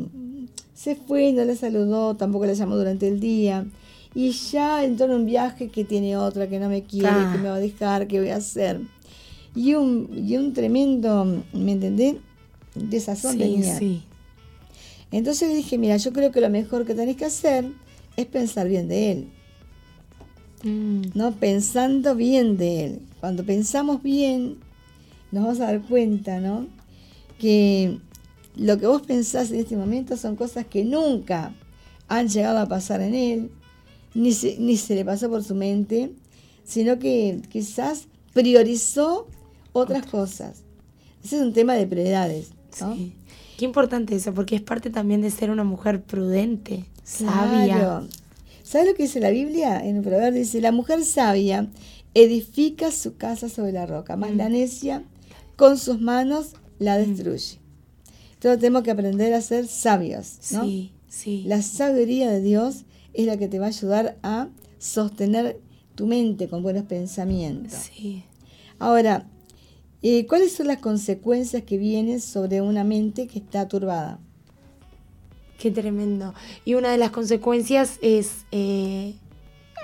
se 0.74 0.96
fue, 0.96 1.32
no 1.32 1.44
le 1.44 1.56
saludó, 1.56 2.16
tampoco 2.16 2.46
le 2.46 2.54
llamó 2.54 2.76
durante 2.76 3.08
el 3.08 3.20
día, 3.20 3.66
y 4.14 4.30
ya 4.32 4.84
entró 4.84 5.06
en 5.06 5.12
un 5.12 5.26
viaje 5.26 5.68
que 5.68 5.84
tiene 5.84 6.16
otra, 6.16 6.48
que 6.48 6.58
no 6.58 6.68
me 6.68 6.82
quiere, 6.82 7.08
Ah. 7.10 7.30
que 7.32 7.38
me 7.42 7.48
va 7.48 7.56
a 7.56 7.60
dejar, 7.60 8.06
que 8.06 8.20
voy 8.20 8.30
a 8.30 8.36
hacer. 8.36 8.80
Y 9.54 9.74
un, 9.74 10.08
y 10.26 10.36
un 10.36 10.52
tremendo, 10.52 11.42
¿me 11.52 11.72
entendés? 11.72 12.16
Desazón 12.74 13.32
Sí, 13.32 13.38
tenía. 13.38 13.78
sí. 13.78 14.02
Entonces 15.10 15.48
le 15.50 15.54
dije, 15.56 15.76
mira, 15.76 15.96
yo 15.98 16.12
creo 16.12 16.32
que 16.32 16.40
lo 16.40 16.48
mejor 16.48 16.86
que 16.86 16.94
tenés 16.94 17.16
que 17.16 17.26
hacer 17.26 17.66
es 18.16 18.26
pensar 18.26 18.66
bien 18.68 18.88
de 18.88 19.12
él. 19.12 19.28
Mm. 20.62 21.02
¿no? 21.14 21.32
Pensando 21.32 22.14
bien 22.14 22.56
de 22.56 22.84
él. 22.84 22.98
cuando 23.20 23.44
pensamos 23.44 24.02
bien, 24.02 24.56
nos 25.32 25.44
vamos 25.44 25.60
a 25.60 25.66
dar 25.66 25.82
cuenta, 25.82 26.40
¿no? 26.40 26.66
Que 27.38 27.98
lo 28.56 28.78
que 28.78 28.86
vos 28.86 29.02
pensás 29.02 29.50
en 29.50 29.60
este 29.60 29.76
momento 29.76 30.16
son 30.16 30.36
cosas 30.36 30.66
que 30.66 30.84
nunca 30.84 31.54
han 32.08 32.28
llegado 32.28 32.58
a 32.58 32.68
pasar 32.68 33.00
en 33.00 33.14
él, 33.14 33.50
ni 34.14 34.32
se, 34.32 34.56
ni 34.58 34.76
se 34.76 34.94
le 34.94 35.04
pasó 35.04 35.30
por 35.30 35.42
su 35.42 35.54
mente, 35.54 36.12
sino 36.64 36.98
que 36.98 37.40
quizás 37.48 38.08
priorizó 38.32 39.26
otras 39.72 40.06
cosas. 40.06 40.62
Ese 41.24 41.36
es 41.36 41.42
un 41.42 41.52
tema 41.52 41.74
de 41.74 41.86
prioridades. 41.86 42.50
¿no? 42.80 42.94
Sí. 42.94 43.14
Qué 43.56 43.64
importante 43.64 44.16
eso, 44.16 44.34
porque 44.34 44.56
es 44.56 44.62
parte 44.62 44.90
también 44.90 45.20
de 45.22 45.30
ser 45.30 45.50
una 45.50 45.64
mujer 45.64 46.02
prudente, 46.02 46.84
sabia. 47.04 47.78
Claro. 47.78 48.08
¿Sabes 48.62 48.88
lo 48.88 48.94
que 48.94 49.04
dice 49.04 49.20
la 49.20 49.30
Biblia? 49.30 49.84
En 49.84 49.96
el 49.96 50.02
proverbio 50.02 50.40
dice, 50.40 50.60
la 50.60 50.72
mujer 50.72 51.04
sabia 51.04 51.68
edifica 52.14 52.90
su 52.90 53.16
casa 53.16 53.48
sobre 53.48 53.72
la 53.72 53.86
roca, 53.86 54.16
más 54.16 54.34
la 54.34 54.48
necia 54.48 55.04
con 55.56 55.78
sus 55.78 56.00
manos 56.00 56.54
la 56.78 56.98
destruye. 56.98 57.61
Entonces 58.42 58.58
tenemos 58.58 58.82
que 58.82 58.90
aprender 58.90 59.32
a 59.34 59.40
ser 59.40 59.68
sabios, 59.68 60.38
¿no? 60.50 60.64
Sí, 60.64 60.90
sí. 61.06 61.44
La 61.46 61.62
sabiduría 61.62 62.28
de 62.28 62.40
Dios 62.40 62.82
es 63.14 63.26
la 63.26 63.36
que 63.36 63.46
te 63.46 63.60
va 63.60 63.66
a 63.66 63.68
ayudar 63.68 64.18
a 64.24 64.48
sostener 64.80 65.60
tu 65.94 66.08
mente 66.08 66.48
con 66.48 66.60
buenos 66.60 66.82
pensamientos. 66.82 67.72
Sí. 67.94 68.24
Ahora, 68.80 69.28
eh, 70.02 70.26
¿cuáles 70.26 70.54
son 70.54 70.66
las 70.66 70.78
consecuencias 70.78 71.62
que 71.62 71.78
vienen 71.78 72.20
sobre 72.20 72.60
una 72.60 72.82
mente 72.82 73.28
que 73.28 73.38
está 73.38 73.68
turbada? 73.68 74.18
Qué 75.60 75.70
tremendo. 75.70 76.34
Y 76.64 76.74
una 76.74 76.90
de 76.90 76.98
las 76.98 77.12
consecuencias 77.12 78.00
es 78.02 78.44
eh, 78.50 79.14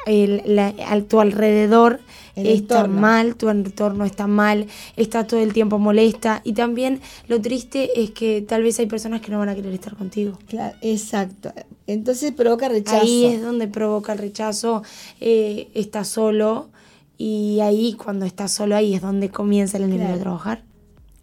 el, 0.09 0.43
la- 0.47 0.75
tu 1.07 1.21
alrededor 1.21 2.01
El 2.35 2.47
está 2.47 2.77
entorno. 2.81 3.01
mal, 3.01 3.35
tu 3.37 3.49
entorno 3.49 4.05
está 4.05 4.27
mal, 4.27 4.67
está 4.97 5.27
todo 5.27 5.41
el 5.41 5.53
tiempo 5.53 5.79
molesta. 5.79 6.41
Y 6.45 6.53
también 6.55 7.01
lo 7.29 7.41
triste 7.41 8.01
es 8.03 8.11
que 8.11 8.43
tal 8.43 8.63
vez 8.63 8.79
hay 8.79 8.87
personas 8.87 9.21
que 9.21 9.31
no 9.31 9.39
van 9.39 9.49
a 9.51 9.55
querer 9.55 9.73
estar 9.75 9.97
contigo. 9.97 10.39
Claro, 10.49 10.77
exacto. 10.83 11.53
Entonces 11.87 12.33
provoca 12.33 12.69
rechazo. 12.69 13.03
Ahí 13.03 13.25
es 13.27 13.43
donde 13.43 13.69
provoca 13.69 14.13
el 14.13 14.19
rechazo, 14.19 14.83
eh, 15.21 15.69
está 15.75 16.05
solo 16.05 16.69
y 17.17 17.59
ahí 17.61 17.95
cuando 17.95 18.25
está 18.27 18.47
solo 18.49 18.77
ahí 18.77 18.95
es 18.95 19.03
donde 19.03 19.29
comienza 19.31 19.77
el 19.77 19.85
enemigo 19.85 20.05
Claro. 20.07 20.17
a 20.19 20.23
trabajar 20.23 20.63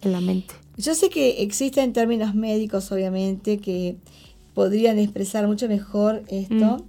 en 0.01 0.11
la 0.11 0.21
mente. 0.21 0.53
Yo 0.77 0.93
sé 0.93 1.09
que 1.09 1.41
existen 1.41 1.93
términos 1.93 2.35
médicos, 2.35 2.91
obviamente, 2.91 3.59
que 3.59 3.95
podrían 4.53 4.99
expresar 4.99 5.47
mucho 5.47 5.67
mejor 5.69 6.23
esto, 6.27 6.53
Mm. 6.55 6.83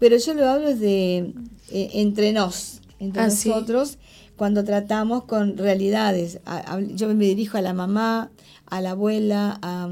Pero 0.00 0.16
yo 0.16 0.34
lo 0.34 0.48
hablo 0.48 0.74
de 0.74 1.32
eh, 1.70 1.90
entre 1.94 2.32
nos, 2.32 2.80
entre 2.98 3.22
Ah, 3.22 3.30
sí. 3.30 3.48
nosotros, 3.48 3.98
cuando 4.36 4.64
tratamos 4.64 5.24
con 5.24 5.56
realidades. 5.56 6.40
A- 6.46 6.74
a- 6.74 6.80
yo 6.80 7.06
me 7.14 7.26
dirijo 7.26 7.58
a 7.58 7.60
la 7.62 7.74
mamá, 7.74 8.30
a 8.66 8.80
la 8.80 8.90
abuela, 8.92 9.58
a- 9.62 9.88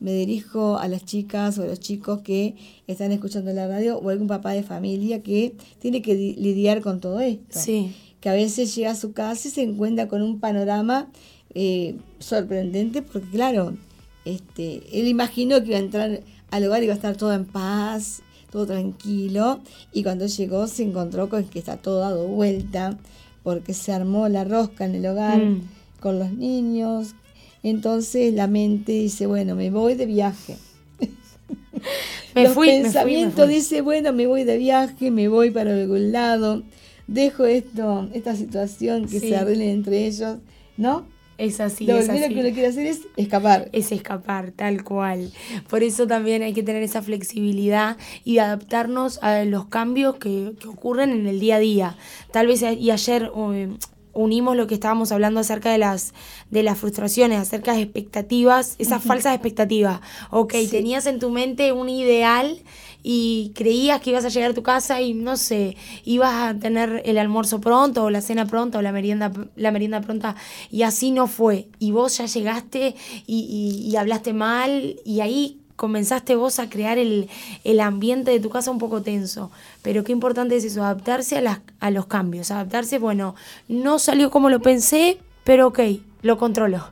me 0.00 0.12
dirijo 0.12 0.78
a 0.78 0.88
las 0.88 1.04
chicas 1.04 1.58
o 1.58 1.62
a 1.62 1.66
los 1.66 1.78
chicos 1.78 2.22
que 2.22 2.56
están 2.86 3.12
escuchando 3.12 3.52
la 3.52 3.68
radio 3.68 3.98
o 3.98 4.08
algún 4.08 4.26
papá 4.28 4.52
de 4.52 4.62
familia 4.62 5.22
que 5.22 5.54
tiene 5.78 6.00
que 6.02 6.14
di- 6.16 6.34
lidiar 6.36 6.80
con 6.80 7.00
todo 7.00 7.20
esto 7.20 7.58
Sí, 7.60 7.94
que 8.20 8.30
a 8.30 8.32
veces 8.32 8.74
llega 8.74 8.92
a 8.92 8.94
su 8.94 9.12
casa 9.12 9.46
y 9.46 9.50
se 9.50 9.62
encuentra 9.62 10.08
con 10.08 10.22
un 10.22 10.40
panorama 10.40 11.10
eh, 11.54 11.96
sorprendente 12.18 13.02
porque 13.02 13.28
claro, 13.28 13.76
este, 14.24 14.82
él 14.98 15.06
imaginó 15.08 15.60
que 15.62 15.68
iba 15.68 15.76
a 15.76 15.80
entrar 15.80 16.20
al 16.50 16.64
hogar 16.66 16.80
y 16.82 16.84
iba 16.86 16.94
a 16.94 16.96
estar 16.96 17.16
todo 17.16 17.34
en 17.34 17.44
paz, 17.44 18.22
todo 18.50 18.66
tranquilo, 18.66 19.60
y 19.92 20.02
cuando 20.02 20.26
llegó 20.26 20.66
se 20.66 20.82
encontró 20.82 21.28
con 21.28 21.44
que 21.44 21.58
está 21.60 21.76
todo 21.76 22.00
dado 22.00 22.26
vuelta 22.26 22.98
porque 23.42 23.72
se 23.74 23.92
armó 23.92 24.28
la 24.28 24.44
rosca 24.44 24.84
en 24.84 24.94
el 24.96 25.06
hogar 25.06 25.40
Mm. 25.40 25.60
con 26.00 26.18
los 26.18 26.32
niños. 26.32 27.14
Entonces 27.62 28.34
la 28.34 28.46
mente 28.46 28.92
dice, 28.92 29.26
bueno, 29.26 29.54
me 29.54 29.70
voy 29.70 29.94
de 29.94 30.06
viaje. 30.06 30.56
me 32.34 32.44
Los 32.44 32.52
fui, 32.54 32.66
me 32.68 32.72
fui, 32.72 32.78
me 32.78 32.82
pensamientos 32.84 33.44
fui. 33.46 33.54
dice, 33.54 33.80
bueno, 33.80 34.12
me 34.12 34.26
voy 34.26 34.44
de 34.44 34.58
viaje, 34.58 35.10
me 35.10 35.28
voy 35.28 35.50
para 35.50 35.72
algún 35.72 36.12
lado, 36.12 36.62
dejo 37.06 37.44
esto, 37.44 38.08
esta 38.12 38.34
situación 38.36 39.06
que 39.06 39.20
Sí. 39.20 39.28
se 39.30 39.36
arregle 39.36 39.70
entre 39.72 40.06
ellos, 40.06 40.36
¿no? 40.76 41.06
Es 41.40 41.58
así, 41.58 41.86
Lo 41.86 41.96
es 41.96 42.04
primero 42.04 42.26
así. 42.26 42.34
que 42.34 42.40
uno 42.40 42.50
quiere 42.52 42.68
hacer 42.68 42.86
es 42.86 43.00
escapar. 43.16 43.70
es 43.72 43.92
escapar, 43.92 44.52
tal 44.52 44.84
cual. 44.84 45.32
Por 45.70 45.82
eso 45.82 46.06
también 46.06 46.42
hay 46.42 46.52
que 46.52 46.62
tener 46.62 46.82
esa 46.82 47.00
flexibilidad 47.00 47.96
y 48.24 48.38
adaptarnos 48.38 49.22
a 49.22 49.44
los 49.44 49.64
cambios 49.66 50.16
que, 50.16 50.52
que 50.60 50.68
ocurren 50.68 51.10
en 51.12 51.26
el 51.26 51.40
día 51.40 51.56
a 51.56 51.58
día. 51.60 51.96
Tal 52.30 52.46
vez, 52.46 52.60
y 52.62 52.90
ayer 52.90 53.30
eh, 53.54 53.68
unimos 54.12 54.56
lo 54.56 54.66
que 54.66 54.74
estábamos 54.74 55.12
hablando 55.12 55.40
acerca 55.40 55.70
de 55.72 55.78
las, 55.78 56.12
de 56.50 56.62
las 56.62 56.76
frustraciones, 56.78 57.38
acerca 57.38 57.72
de 57.72 57.82
expectativas, 57.82 58.74
esas 58.78 59.02
falsas 59.02 59.32
expectativas. 59.34 60.00
Ok, 60.30 60.52
Sí. 60.54 60.68
tenías 60.68 61.06
en 61.06 61.20
tu 61.20 61.30
mente 61.30 61.72
un 61.72 61.88
ideal 61.88 62.58
y 63.02 63.52
creías 63.54 64.00
que 64.00 64.10
ibas 64.10 64.24
a 64.24 64.28
llegar 64.28 64.50
a 64.50 64.54
tu 64.54 64.62
casa 64.62 65.00
y 65.00 65.14
no 65.14 65.36
sé, 65.36 65.76
ibas 66.04 66.32
a 66.34 66.54
tener 66.58 67.02
el 67.04 67.18
almuerzo 67.18 67.60
pronto 67.60 68.04
o 68.04 68.10
la 68.10 68.20
cena 68.20 68.46
pronta 68.46 68.78
o 68.78 68.82
la 68.82 68.92
merienda, 68.92 69.32
la 69.56 69.70
merienda 69.70 70.00
pronta 70.00 70.36
y 70.70 70.82
así 70.82 71.10
no 71.10 71.26
fue. 71.26 71.68
Y 71.78 71.92
vos 71.92 72.18
ya 72.18 72.26
llegaste 72.26 72.94
y, 73.26 73.38
y- 73.84 73.88
y 73.90 73.96
hablaste 73.96 74.32
mal 74.32 74.96
y 75.04 75.20
ahí 75.20 75.56
comenzaste 75.76 76.34
vos 76.36 76.58
a 76.58 76.68
crear 76.68 76.98
el, 76.98 77.30
el 77.64 77.80
ambiente 77.80 78.30
de 78.30 78.40
tu 78.40 78.50
casa 78.50 78.70
un 78.70 78.76
poco 78.78 79.00
tenso. 79.00 79.50
Pero 79.80 80.04
qué 80.04 80.12
importante 80.12 80.54
es 80.56 80.64
eso, 80.64 80.82
adaptarse 80.84 81.38
a, 81.38 81.40
las, 81.40 81.60
a 81.80 81.90
los 81.90 82.04
cambios, 82.06 82.50
adaptarse, 82.50 82.98
bueno, 82.98 83.34
no 83.66 83.98
salió 83.98 84.30
como 84.30 84.50
lo 84.50 84.60
pensé, 84.60 85.16
pero 85.42 85.68
ok, 85.68 85.80
lo 86.20 86.36
controlo. 86.36 86.84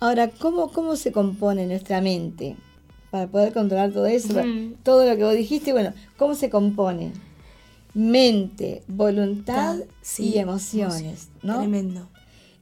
Ahora, 0.00 0.30
¿cómo, 0.30 0.72
¿cómo 0.72 0.96
se 0.96 1.12
compone 1.12 1.66
nuestra 1.66 2.00
mente 2.00 2.56
para 3.10 3.26
poder 3.26 3.52
controlar 3.52 3.92
todo 3.92 4.06
eso? 4.06 4.34
Todo 4.82 5.08
lo 5.08 5.16
que 5.16 5.24
vos 5.24 5.34
dijiste, 5.34 5.72
bueno, 5.72 5.92
¿cómo 6.16 6.34
se 6.34 6.50
compone? 6.50 7.12
Mente, 7.94 8.82
voluntad 8.86 9.78
Sí, 10.00 10.32
y 10.34 10.38
emociones, 10.38 11.28
¿no? 11.42 11.58
Tremendo. 11.58 12.08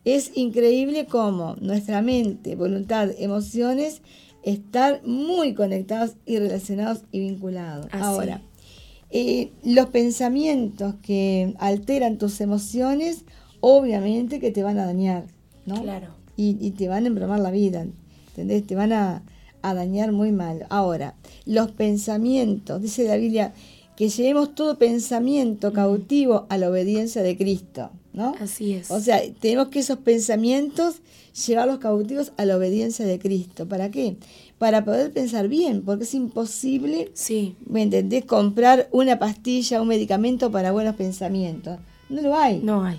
Es 0.05 0.33
increíble 0.37 1.07
cómo 1.07 1.57
nuestra 1.61 2.01
mente, 2.01 2.57
voluntad, 2.57 3.11
emociones 3.19 4.01
están 4.43 5.01
muy 5.05 5.55
conectados 5.55 6.13
y 6.25 6.39
relacionados 6.39 7.03
y 7.13 7.21
vinculados. 7.21 7.87
Así. 7.91 8.03
Ahora, 8.03 8.41
eh, 9.11 9.51
los 9.65 9.87
pensamientos 9.87 10.95
que 11.03 11.55
alteran 11.59 12.17
tus 12.17 12.41
emociones, 12.41 13.25
obviamente 13.61 14.41
que 14.41 14.51
te 14.51 14.63
van 14.63 14.79
a 14.79 14.87
dañar, 14.87 15.27
¿no? 15.67 15.83
Claro. 15.83 16.09
Y, 16.37 16.57
y 16.61 16.71
te 16.71 16.89
van 16.89 17.05
a 17.05 17.09
embromar 17.09 17.41
la 17.41 17.51
vida, 17.51 17.87
¿entendés? 18.29 18.67
Te 18.67 18.75
van 18.75 18.93
a, 18.95 19.23
a 19.63 19.75
dañar 19.75 20.13
muy 20.13 20.33
mal. 20.33 20.67
Ahora, 20.71 21.15
los 21.47 21.71
pensamientos, 21.73 22.81
dice 22.83 23.05
la 23.05 23.17
Biblia, 23.17 23.53
que 23.97 24.09
llevemos 24.09 24.55
todo 24.55 24.79
pensamiento 24.79 25.73
cautivo 25.73 26.47
a 26.49 26.57
la 26.59 26.71
obediencia 26.71 27.23
de 27.23 27.37
Cristo, 27.37 27.91
¿no? 28.13 28.35
Así 28.41 28.75
es. 28.75 28.91
O 28.91 29.01
sea, 29.01 29.21
tenemos 29.41 29.69
que 29.69 29.81
esos 29.81 29.99
pensamientos 29.99 30.97
llevarlos 31.47 31.79
cautivos 31.79 32.33
a 32.37 32.45
la 32.45 32.57
obediencia 32.57 33.05
de 33.05 33.19
Cristo. 33.19 33.67
¿Para 33.69 33.91
qué? 33.91 34.17
Para 34.59 34.85
poder 34.85 35.13
pensar 35.13 35.49
bien, 35.49 35.83
porque 35.83 36.05
es 36.05 36.15
imposible, 36.15 37.11
sí, 37.15 37.57
¿me 37.67 37.83
entendés? 37.83 38.25
Comprar 38.25 38.89
una 38.93 39.19
pastilla, 39.19 39.81
un 39.83 39.89
medicamento 39.89 40.51
para 40.51 40.73
buenos 40.73 40.95
pensamientos. 40.97 41.79
No 42.09 42.23
lo 42.23 42.35
hay. 42.37 42.61
no 42.61 42.85
hay. 42.85 42.99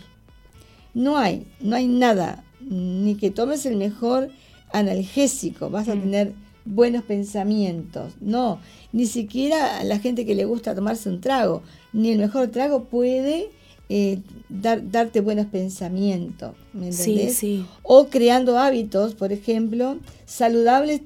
No 0.93 1.17
hay, 1.17 1.47
no 1.61 1.75
hay 1.75 1.87
nada. 1.87 2.43
Ni 2.61 3.15
que 3.15 3.29
tomes 3.31 3.65
el 3.65 3.77
mejor 3.77 4.29
analgésico, 4.71 5.69
vas 5.69 5.87
a 5.89 5.95
Mm. 5.95 6.01
tener 6.01 6.33
buenos 6.65 7.03
pensamientos. 7.03 8.13
No, 8.21 8.59
ni 8.93 9.05
siquiera 9.05 9.83
la 9.83 9.99
gente 9.99 10.25
que 10.25 10.35
le 10.35 10.45
gusta 10.45 10.75
tomarse 10.75 11.09
un 11.09 11.21
trago, 11.21 11.61
ni 11.93 12.11
el 12.11 12.19
mejor 12.19 12.49
trago 12.49 12.85
puede 12.85 13.49
eh, 13.89 14.19
dar, 14.49 14.91
darte 14.91 15.21
buenos 15.21 15.47
pensamientos. 15.47 16.53
¿Me 16.73 16.91
Sí, 16.91 17.11
entendés? 17.11 17.37
sí. 17.37 17.65
O 17.83 18.07
creando 18.07 18.57
hábitos, 18.59 19.15
por 19.15 19.31
ejemplo, 19.31 19.97
saludables, 20.25 21.01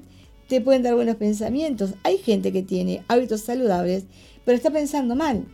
te 0.48 0.60
pueden 0.60 0.82
dar 0.82 0.94
buenos 0.94 1.16
pensamientos. 1.16 1.94
Hay 2.02 2.18
gente 2.18 2.52
que 2.52 2.62
tiene 2.62 3.02
hábitos 3.08 3.40
saludables, 3.40 4.04
pero 4.44 4.56
está 4.56 4.70
pensando 4.70 5.14
mal 5.16 5.46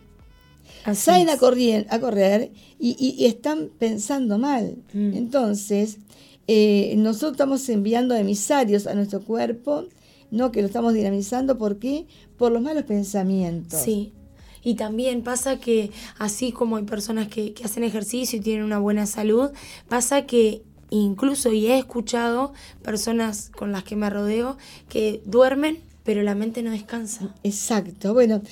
Así 0.85 1.03
salen 1.05 1.29
es. 1.29 1.35
a, 1.35 1.39
correr, 1.39 1.87
a 1.91 2.01
correr 2.01 2.51
y, 2.81 2.97
y- 2.99 3.15
y 3.23 3.27
están 3.27 3.71
pensando 3.79 4.39
mal. 4.39 4.77
Mm. 4.93 5.13
Entonces, 5.15 5.99
eh, 6.47 6.95
nosotros 6.97 7.33
estamos 7.33 7.69
enviando 7.69 8.15
emisarios 8.15 8.87
a 8.87 8.95
nuestro 8.95 9.23
cuerpo, 9.23 9.85
no 10.31 10.53
que 10.53 10.61
lo 10.61 10.67
estamos 10.67 10.95
dinamizando, 10.95 11.59
¿por 11.59 11.79
qué? 11.79 12.07
Por 12.37 12.53
los 12.53 12.63
malos 12.63 12.85
pensamientos. 12.85 13.81
Sí. 13.81 14.13
Y 14.63 14.75
también 14.75 15.23
pasa 15.23 15.59
que, 15.59 15.91
así 16.19 16.53
como 16.53 16.77
hay 16.77 16.85
personas 16.85 17.29
que, 17.29 17.55
que 17.55 17.65
hacen 17.65 17.83
ejercicio 17.83 18.39
y 18.39 18.43
tienen 18.43 18.65
una 18.65 18.79
buena 18.79 19.07
salud, 19.07 19.51
pasa 19.89 20.27
que 20.27 20.63
incluso, 20.91 21.53
y 21.53 21.67
he 21.69 21.79
escuchado 21.79 22.53
personas 22.83 23.51
con 23.51 23.73
las 23.73 23.85
que 23.85 23.97
me 23.97 24.11
rodeo, 24.11 24.59
que 24.89 25.23
duermen, 25.25 25.79
pero 26.05 26.23
la 26.23 26.35
mente 26.35 26.63
no 26.63 26.71
descansa. 26.71 27.35
Exacto, 27.43 28.13
bueno. 28.13 28.43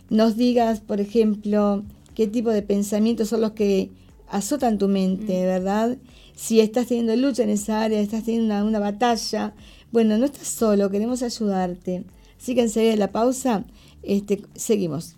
nos 0.09 0.37
digas, 0.37 0.81
por 0.81 1.01
ejemplo, 1.01 1.85
qué 2.15 2.27
tipo 2.27 2.51
de 2.51 2.63
pensamientos 2.63 3.29
son 3.29 3.41
los 3.41 3.53
que 3.53 3.91
azotan 4.29 4.79
tu 4.79 4.89
mente, 4.89 5.41
mm. 5.41 5.47
¿verdad? 5.47 5.99
Si 6.35 6.61
estás 6.61 6.89
teniendo 6.89 7.15
lucha 7.17 7.45
en 7.45 7.51
esa 7.51 7.83
área, 7.83 8.01
estás 8.01 8.25
teniendo 8.25 8.65
una, 8.67 8.81
batalla, 8.81 9.55
bueno, 9.93 10.19
no 10.19 10.25
estás 10.25 10.49
solo, 10.49 10.91
queremos 10.91 11.23
ayudarte. 11.23 12.05
Así 12.41 12.55
que 12.55 12.63
enseguida 12.63 12.93
de 12.93 12.97
la 12.97 13.13
pausa, 13.13 13.65
este, 14.03 14.43
seguimos. 14.55 15.15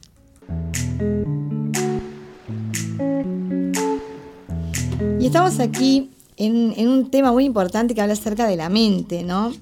Y 5.18 5.26
estamos 5.26 5.60
aquí 5.60 6.10
en, 6.36 6.74
en 6.76 6.88
un 6.88 7.10
tema 7.10 7.32
muy 7.32 7.44
importante 7.44 7.94
que 7.94 8.00
habla 8.00 8.14
acerca 8.14 8.46
de 8.46 8.56
la 8.56 8.68
mente, 8.68 9.22
¿no? 9.22 9.52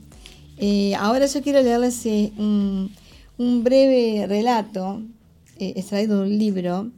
Eh, 0.63 0.95
ahora 0.95 1.25
yo 1.25 1.41
quiero 1.41 1.63
leerles 1.63 2.05
eh, 2.05 2.33
un, 2.37 2.93
breve 3.65 4.27
relato 4.29 5.01
eh, 5.59 5.73
extraído 5.75 6.19
de 6.19 6.23
un 6.25 6.39
libro 6.39 6.91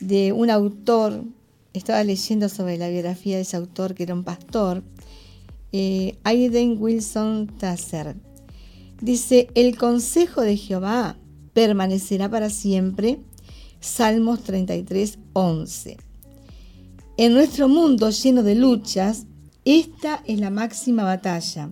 de 0.00 0.32
un 0.32 0.48
autor. 0.48 1.22
Estaba 1.74 2.02
leyendo 2.04 2.48
sobre 2.48 2.78
la 2.78 2.88
biografía 2.88 3.36
de 3.36 3.42
ese 3.42 3.58
autor 3.58 3.94
que 3.94 4.04
era 4.04 4.14
un 4.14 4.24
pastor, 4.24 4.82
Aiden 6.24 6.76
Wilson 6.80 7.48
Tasser. 7.58 8.16
Dice, 9.02 9.48
el 9.54 9.76
consejo 9.76 10.40
de 10.40 10.56
Jehová 10.56 11.18
permanecerá 11.52 12.30
para 12.30 12.48
siempre. 12.48 13.20
Salmos 13.80 14.42
33, 14.42 15.18
11. 15.34 15.98
En 17.18 17.34
nuestro 17.34 17.68
mundo 17.68 18.08
lleno 18.08 18.42
de 18.42 18.54
luchas, 18.54 19.26
esta 19.66 20.22
es 20.26 20.40
la 20.40 20.50
máxima 20.50 21.04
batalla 21.04 21.70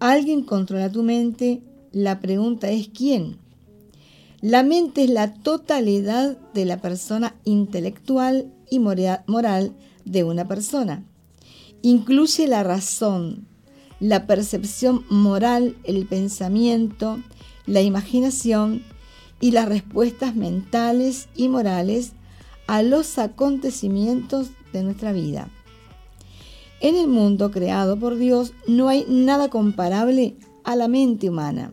Alguien 0.00 0.42
controla 0.42 0.90
tu 0.90 1.02
mente, 1.02 1.62
la 1.92 2.20
pregunta 2.20 2.70
es 2.70 2.88
¿quién? 2.88 3.38
La 4.40 4.62
mente 4.62 5.04
es 5.04 5.10
la 5.10 5.32
totalidad 5.32 6.36
de 6.52 6.64
la 6.66 6.78
persona 6.78 7.34
intelectual 7.44 8.52
y 8.68 8.78
moral 8.78 9.72
de 10.04 10.24
una 10.24 10.46
persona. 10.46 11.04
Incluye 11.80 12.46
la 12.46 12.62
razón, 12.62 13.46
la 14.00 14.26
percepción 14.26 15.04
moral, 15.08 15.76
el 15.84 16.06
pensamiento, 16.06 17.18
la 17.66 17.80
imaginación 17.80 18.82
y 19.40 19.52
las 19.52 19.68
respuestas 19.68 20.34
mentales 20.34 21.28
y 21.34 21.48
morales 21.48 22.12
a 22.66 22.82
los 22.82 23.18
acontecimientos 23.18 24.48
de 24.72 24.82
nuestra 24.82 25.12
vida. 25.12 25.48
En 26.84 26.96
el 26.96 27.08
mundo 27.08 27.50
creado 27.50 27.98
por 27.98 28.16
Dios 28.16 28.52
no 28.66 28.90
hay 28.90 29.06
nada 29.08 29.48
comparable 29.48 30.36
a 30.64 30.76
la 30.76 30.86
mente 30.86 31.30
humana. 31.30 31.72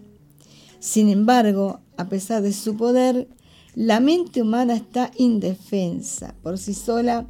Sin 0.79 1.09
embargo, 1.09 1.81
a 1.97 2.07
pesar 2.07 2.41
de 2.41 2.53
su 2.53 2.77
poder, 2.77 3.27
la 3.75 3.99
mente 3.99 4.41
humana 4.41 4.73
está 4.73 5.11
indefensa 5.17 6.33
por 6.41 6.57
sí 6.57 6.73
sola. 6.73 7.27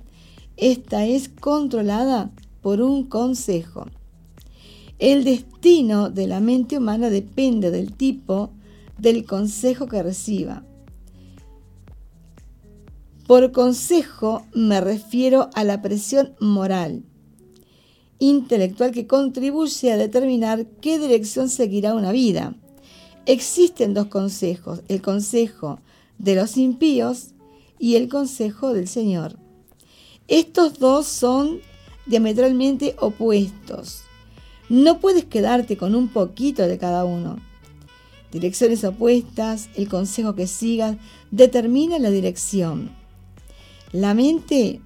Esta 0.57 1.07
es 1.07 1.27
controlada 1.27 2.29
por 2.61 2.83
un 2.83 3.05
consejo. 3.05 3.87
El 4.99 5.23
destino 5.23 6.11
de 6.11 6.27
la 6.27 6.39
mente 6.39 6.77
humana 6.77 7.09
depende 7.09 7.71
del 7.71 7.93
tipo 7.93 8.51
del 8.99 9.25
consejo 9.25 9.87
que 9.87 10.03
reciba. 10.03 10.63
Por 13.25 13.51
consejo 13.51 14.45
me 14.53 14.79
refiero 14.81 15.49
a 15.55 15.63
la 15.63 15.81
presión 15.81 16.35
moral 16.39 17.05
intelectual 18.21 18.91
que 18.91 19.07
contribuye 19.07 19.91
a 19.91 19.97
determinar 19.97 20.67
qué 20.79 20.99
dirección 20.99 21.49
seguirá 21.49 21.95
una 21.95 22.11
vida. 22.11 22.55
Existen 23.25 23.95
dos 23.95 24.07
consejos, 24.07 24.81
el 24.89 25.01
consejo 25.01 25.79
de 26.19 26.35
los 26.35 26.55
impíos 26.55 27.31
y 27.79 27.95
el 27.95 28.09
consejo 28.09 28.73
del 28.73 28.87
Señor. 28.87 29.37
Estos 30.27 30.77
dos 30.77 31.07
son 31.07 31.61
diametralmente 32.05 32.95
opuestos. 32.99 34.03
No 34.69 34.99
puedes 34.99 35.25
quedarte 35.25 35.75
con 35.75 35.95
un 35.95 36.07
poquito 36.07 36.67
de 36.67 36.77
cada 36.77 37.05
uno. 37.05 37.39
Direcciones 38.31 38.83
opuestas, 38.83 39.69
el 39.75 39.89
consejo 39.89 40.35
que 40.35 40.45
sigas, 40.45 40.95
determina 41.31 41.97
la 41.97 42.11
dirección. 42.11 42.91
La 43.91 44.13
mente 44.13 44.79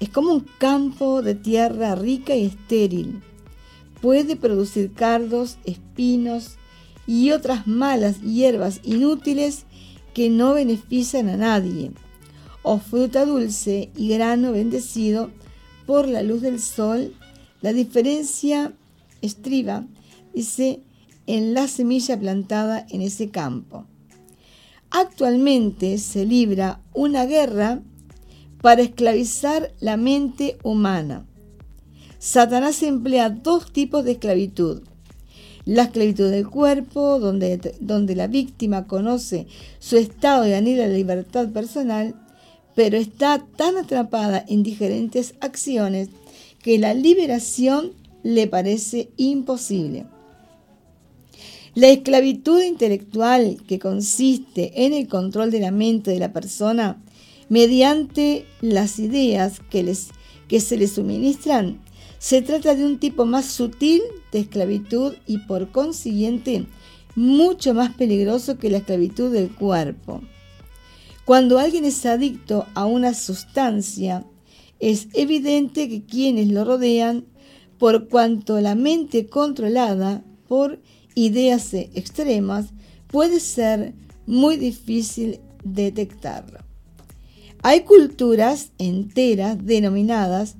es 0.00 0.08
como 0.08 0.32
un 0.32 0.46
campo 0.58 1.22
de 1.22 1.34
tierra 1.34 1.94
rica 1.94 2.34
y 2.34 2.46
estéril. 2.46 3.22
Puede 4.00 4.34
producir 4.34 4.92
cardos, 4.92 5.58
espinos 5.64 6.56
y 7.06 7.32
otras 7.32 7.66
malas 7.66 8.22
hierbas 8.22 8.80
inútiles 8.82 9.64
que 10.14 10.30
no 10.30 10.54
benefician 10.54 11.28
a 11.28 11.36
nadie, 11.36 11.92
o 12.62 12.78
fruta 12.78 13.26
dulce 13.26 13.90
y 13.94 14.08
grano 14.08 14.52
bendecido 14.52 15.30
por 15.86 16.08
la 16.08 16.22
luz 16.22 16.40
del 16.40 16.60
sol. 16.60 17.14
La 17.60 17.72
diferencia 17.72 18.72
estriba, 19.20 19.84
dice, 20.34 20.80
en 21.26 21.52
la 21.52 21.68
semilla 21.68 22.18
plantada 22.18 22.86
en 22.88 23.02
ese 23.02 23.28
campo. 23.28 23.86
Actualmente 24.90 25.98
se 25.98 26.24
libra 26.24 26.80
una 26.92 27.26
guerra 27.26 27.82
para 28.60 28.82
esclavizar 28.82 29.72
la 29.80 29.96
mente 29.96 30.58
humana. 30.62 31.26
Satanás 32.18 32.82
emplea 32.82 33.30
dos 33.30 33.72
tipos 33.72 34.04
de 34.04 34.12
esclavitud. 34.12 34.82
La 35.64 35.84
esclavitud 35.84 36.30
del 36.30 36.48
cuerpo, 36.48 37.18
donde, 37.18 37.76
donde 37.80 38.14
la 38.16 38.26
víctima 38.26 38.86
conoce 38.86 39.46
su 39.78 39.96
estado 39.96 40.46
y 40.46 40.52
anhela 40.52 40.86
la 40.86 40.94
libertad 40.94 41.48
personal, 41.50 42.14
pero 42.74 42.96
está 42.96 43.44
tan 43.56 43.76
atrapada 43.76 44.44
en 44.48 44.62
diferentes 44.62 45.34
acciones 45.40 46.08
que 46.62 46.78
la 46.78 46.94
liberación 46.94 47.92
le 48.22 48.46
parece 48.46 49.10
imposible. 49.16 50.06
La 51.74 51.88
esclavitud 51.88 52.62
intelectual, 52.62 53.58
que 53.66 53.78
consiste 53.78 54.84
en 54.84 54.92
el 54.92 55.08
control 55.08 55.50
de 55.50 55.60
la 55.60 55.70
mente 55.70 56.10
de 56.10 56.18
la 56.18 56.32
persona, 56.32 57.00
mediante 57.50 58.46
las 58.62 58.98
ideas 58.98 59.60
que, 59.68 59.82
les, 59.82 60.08
que 60.48 60.60
se 60.60 60.78
les 60.78 60.92
suministran. 60.92 61.82
Se 62.18 62.40
trata 62.40 62.74
de 62.74 62.86
un 62.86 62.98
tipo 62.98 63.26
más 63.26 63.46
sutil 63.46 64.00
de 64.32 64.40
esclavitud 64.40 65.14
y 65.26 65.38
por 65.38 65.70
consiguiente 65.70 66.66
mucho 67.16 67.74
más 67.74 67.92
peligroso 67.94 68.56
que 68.56 68.70
la 68.70 68.78
esclavitud 68.78 69.32
del 69.32 69.50
cuerpo. 69.50 70.22
Cuando 71.24 71.58
alguien 71.58 71.84
es 71.84 72.06
adicto 72.06 72.66
a 72.74 72.86
una 72.86 73.14
sustancia, 73.14 74.24
es 74.78 75.08
evidente 75.12 75.88
que 75.88 76.04
quienes 76.04 76.48
lo 76.48 76.64
rodean, 76.64 77.26
por 77.78 78.08
cuanto 78.08 78.60
la 78.60 78.76
mente 78.76 79.26
controlada 79.26 80.22
por 80.46 80.80
ideas 81.16 81.74
extremas, 81.74 82.66
puede 83.08 83.40
ser 83.40 83.94
muy 84.26 84.56
difícil 84.56 85.40
detectarlo. 85.64 86.69
Hay 87.62 87.80
culturas 87.82 88.72
enteras 88.78 89.64
denominadas, 89.64 90.56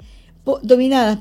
dominadas 0.62 1.18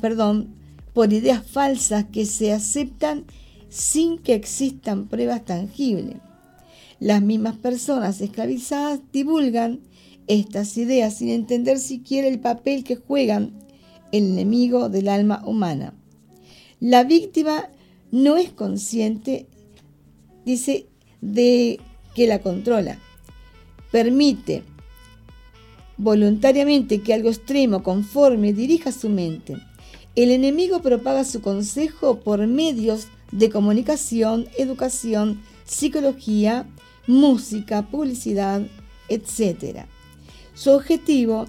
por 0.94 1.13
ideas 1.13 1.46
falsas 1.46 2.06
que 2.12 2.26
se 2.26 2.52
aceptan 2.52 3.26
sin 3.70 4.18
que 4.18 4.34
existan 4.34 5.08
pruebas 5.08 5.46
tangibles. 5.46 6.18
Las 7.00 7.22
mismas 7.22 7.56
personas 7.56 8.20
esclavizadas 8.20 9.00
divulgan 9.13 9.80
estas 10.28 10.78
ideas 10.78 11.18
sin 11.18 11.30
entender 11.30 11.80
siquiera 11.80 12.28
el 12.28 12.39
papel 12.39 12.84
que 12.84 12.98
juegan 12.98 13.54
el 14.12 14.26
enemigo 14.26 14.89
del 14.89 15.08
alma 15.08 15.42
humana. 15.46 15.94
La 16.82 17.06
víctima 17.06 17.70
no 18.12 18.36
es 18.36 18.52
consciente, 18.52 19.48
dice, 20.46 20.88
de 21.22 21.80
que 22.15 22.28
la 22.28 22.39
controla. 22.39 23.00
Permite 23.92 24.63
voluntariamente 26.00 27.02
que 27.02 27.14
algo 27.14 27.30
extremo 27.30 27.84
conforme 27.84 28.54
dirija 28.54 28.92
su 28.92 29.10
mente. 29.10 29.58
El 30.16 30.32
enemigo 30.32 30.82
propaga 30.82 31.24
su 31.24 31.42
consejo 31.42 32.22
por 32.22 32.46
medios 32.48 33.08
de 33.32 33.50
comunicación, 33.50 34.48
educación, 34.58 35.42
psicología, 35.66 36.66
música, 37.06 37.84
publicidad, 37.84 38.64
etc. 39.10 39.86
Su 40.56 40.72
objetivo 40.72 41.46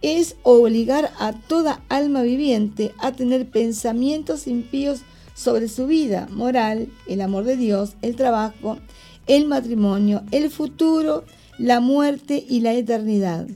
es 0.00 0.36
obligar 0.44 1.10
a 1.18 1.32
toda 1.32 1.82
alma 1.88 2.22
viviente 2.22 2.92
a 2.98 3.12
tener 3.12 3.50
pensamientos 3.50 4.46
impíos 4.46 5.00
sobre 5.34 5.68
su 5.68 5.86
vida 5.86 6.28
moral, 6.30 6.88
el 7.08 7.20
amor 7.20 7.44
de 7.44 7.56
Dios, 7.56 7.94
el 8.02 8.14
trabajo, 8.14 8.78
el 9.26 9.46
matrimonio, 9.46 10.22
el 10.30 10.50
futuro, 10.50 11.24
la 11.58 11.80
muerte 11.80 12.44
y 12.48 12.60
la 12.60 12.74
eternidad. 12.74 13.48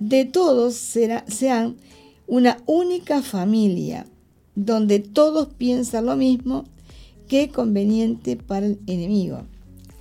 De 0.00 0.24
todos 0.24 0.74
será, 0.74 1.24
sean 1.28 1.76
una 2.26 2.56
única 2.66 3.22
familia, 3.22 4.06
donde 4.54 4.98
todos 4.98 5.48
piensan 5.54 6.06
lo 6.06 6.16
mismo 6.16 6.64
que 7.28 7.50
conveniente 7.50 8.36
para 8.36 8.66
el 8.66 8.78
enemigo. 8.86 9.42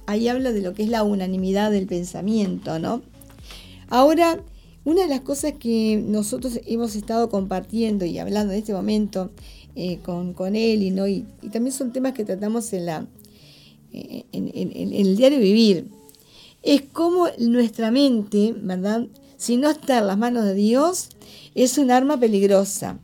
Ahí 0.07 0.27
habla 0.27 0.51
de 0.51 0.61
lo 0.61 0.73
que 0.73 0.83
es 0.83 0.89
la 0.89 1.03
unanimidad 1.03 1.69
del 1.69 1.85
pensamiento, 1.85 2.79
¿no? 2.79 3.01
Ahora, 3.89 4.41
una 4.85 5.03
de 5.03 5.09
las 5.09 5.21
cosas 5.21 5.53
que 5.59 6.01
nosotros 6.03 6.59
hemos 6.65 6.95
estado 6.95 7.29
compartiendo 7.29 8.05
y 8.05 8.17
hablando 8.17 8.53
en 8.53 8.59
este 8.59 8.73
momento 8.73 9.31
eh, 9.75 9.99
con, 9.99 10.55
él 10.55 10.81
y, 10.81 10.91
¿no? 10.91 11.07
Y, 11.07 11.25
también 11.51 11.73
son 11.73 11.91
temas 11.91 12.13
que 12.13 12.25
tratamos 12.25 12.71
en, 12.73 12.85
la, 12.85 13.05
eh, 13.91 14.23
en, 14.31 14.93
el 14.93 15.17
diario 15.17 15.39
vivir, 15.39 15.87
es 16.63 16.81
como 16.81 17.27
nuestra 17.37 17.91
mente, 17.91 18.55
¿verdad? 18.61 19.07
Si 19.39 19.55
no 19.55 19.69
está 19.69 19.99
en 19.99 20.07
las 20.07 20.17
manos 20.17 20.43
de 20.43 20.53
Dios, 20.53 21.07
es 21.55 21.77
un 21.77 21.91
arma 21.91 22.19
peligrosa. 22.19 22.99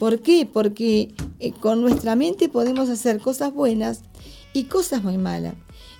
¿Por 0.00 0.20
qué? 0.20 0.44
Porque 0.52 1.14
eh, 1.38 1.52
con 1.52 1.80
nuestra 1.80 2.16
mente 2.16 2.48
podemos 2.48 2.88
hacer 2.88 3.20
cosas 3.20 3.54
buenas 3.54 4.00
y 4.52 4.64
cosas 4.64 5.04
muy 5.04 5.16
malas. 5.16 5.54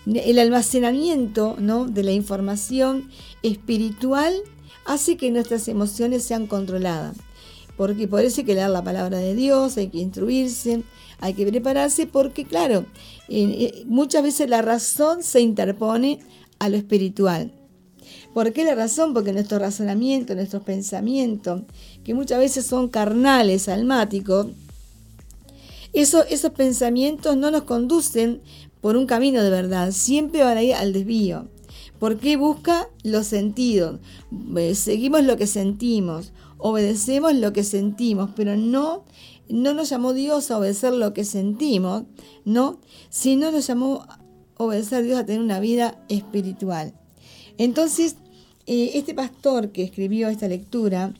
El 0.07 0.41
almacenamiento 0.41 1.55
¿no? 1.61 1.85
de 1.85 2.03
la 2.03 2.11
información 2.11 3.11
espiritual 3.45 4.35
hace 4.87 5.17
que 5.17 5.31
nuestras 5.31 5.69
emociones 5.69 6.25
sean 6.25 6.49
controladas. 6.49 7.17
Porque 7.77 8.09
por 8.09 8.25
eso 8.25 8.41
hay 8.41 8.47
que 8.47 8.57
leer 8.57 8.71
la 8.71 8.83
palabra 8.83 9.19
de 9.19 9.37
Dios, 9.37 9.77
hay 9.77 9.87
que 9.87 9.99
instruirse, 9.99 10.83
hay 11.21 11.35
que 11.35 11.47
prepararse, 11.47 12.09
porque 12.09 12.45
claro, 12.45 12.87
eh, 13.29 13.85
muchas 13.87 14.25
veces 14.25 14.51
la 14.51 14.63
razón 14.63 15.23
se 15.23 15.41
interpone 15.41 16.19
a 16.59 16.69
lo 16.69 16.77
espiritual. 16.77 17.53
¿Por 18.35 18.53
qué 18.53 18.65
la 18.65 18.75
razón? 18.75 19.13
Porque 19.13 19.33
nuestro 19.33 19.59
razonamiento, 19.59 20.35
nuestros 20.35 20.63
pensamientos, 20.63 21.63
que 22.05 22.15
muchas 22.15 22.39
veces 22.39 22.65
son 22.65 22.89
carnales, 22.89 23.69
almáticos, 23.69 24.47
eso, 25.93 26.25
esos 26.29 26.53
pensamientos 26.53 27.37
no 27.37 27.51
nos 27.51 27.63
conducen 27.63 28.41
por 28.81 28.97
un 28.97 29.07
camino 29.07 29.43
de 29.43 29.51
verdad, 29.51 29.91
siempre 29.91 30.45
van 30.45 30.59
a 30.59 30.63
ir 30.63 30.75
al 30.75 30.93
desvío. 30.93 31.49
Porque 31.99 32.37
busca 32.37 32.89
los 33.03 33.27
sentidos. 33.27 34.01
Eh, 34.57 34.75
seguimos 34.75 35.25
lo 35.25 35.37
que 35.37 35.47
sentimos, 35.47 36.33
obedecemos 36.57 37.35
lo 37.35 37.53
que 37.53 37.65
sentimos, 37.65 38.31
pero 38.37 38.57
no, 38.57 39.05
no 39.49 39.75
nos 39.75 39.91
llamó 39.91 40.15
Dios 40.15 40.51
a 40.51 40.59
obedecer 40.59 40.95
lo 40.95 41.13
que 41.13 41.25
sentimos, 41.25 42.05
¿no? 42.45 42.81
Sino 43.11 43.51
nos 43.51 43.67
llamó 43.67 44.07
a 44.09 44.21
obedecer 44.57 45.05
Dios 45.05 45.19
a 45.19 45.27
tener 45.27 45.43
una 45.43 45.61
vida 45.61 46.03
espiritual. 46.09 46.95
Entonces, 47.61 48.17
eh, 48.67 48.93
este 48.95 49.13
pastor 49.13 49.69
que 49.71 49.83
escribió 49.83 50.31
esta 50.31 50.49
lectura 50.49 51.13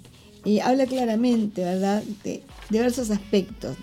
eh, 0.47 0.63
habla 0.63 0.87
claramente, 0.87 1.63
¿verdad?, 1.63 2.03
de 2.25 2.43
diversos 2.71 3.11
aspectos. 3.11 3.77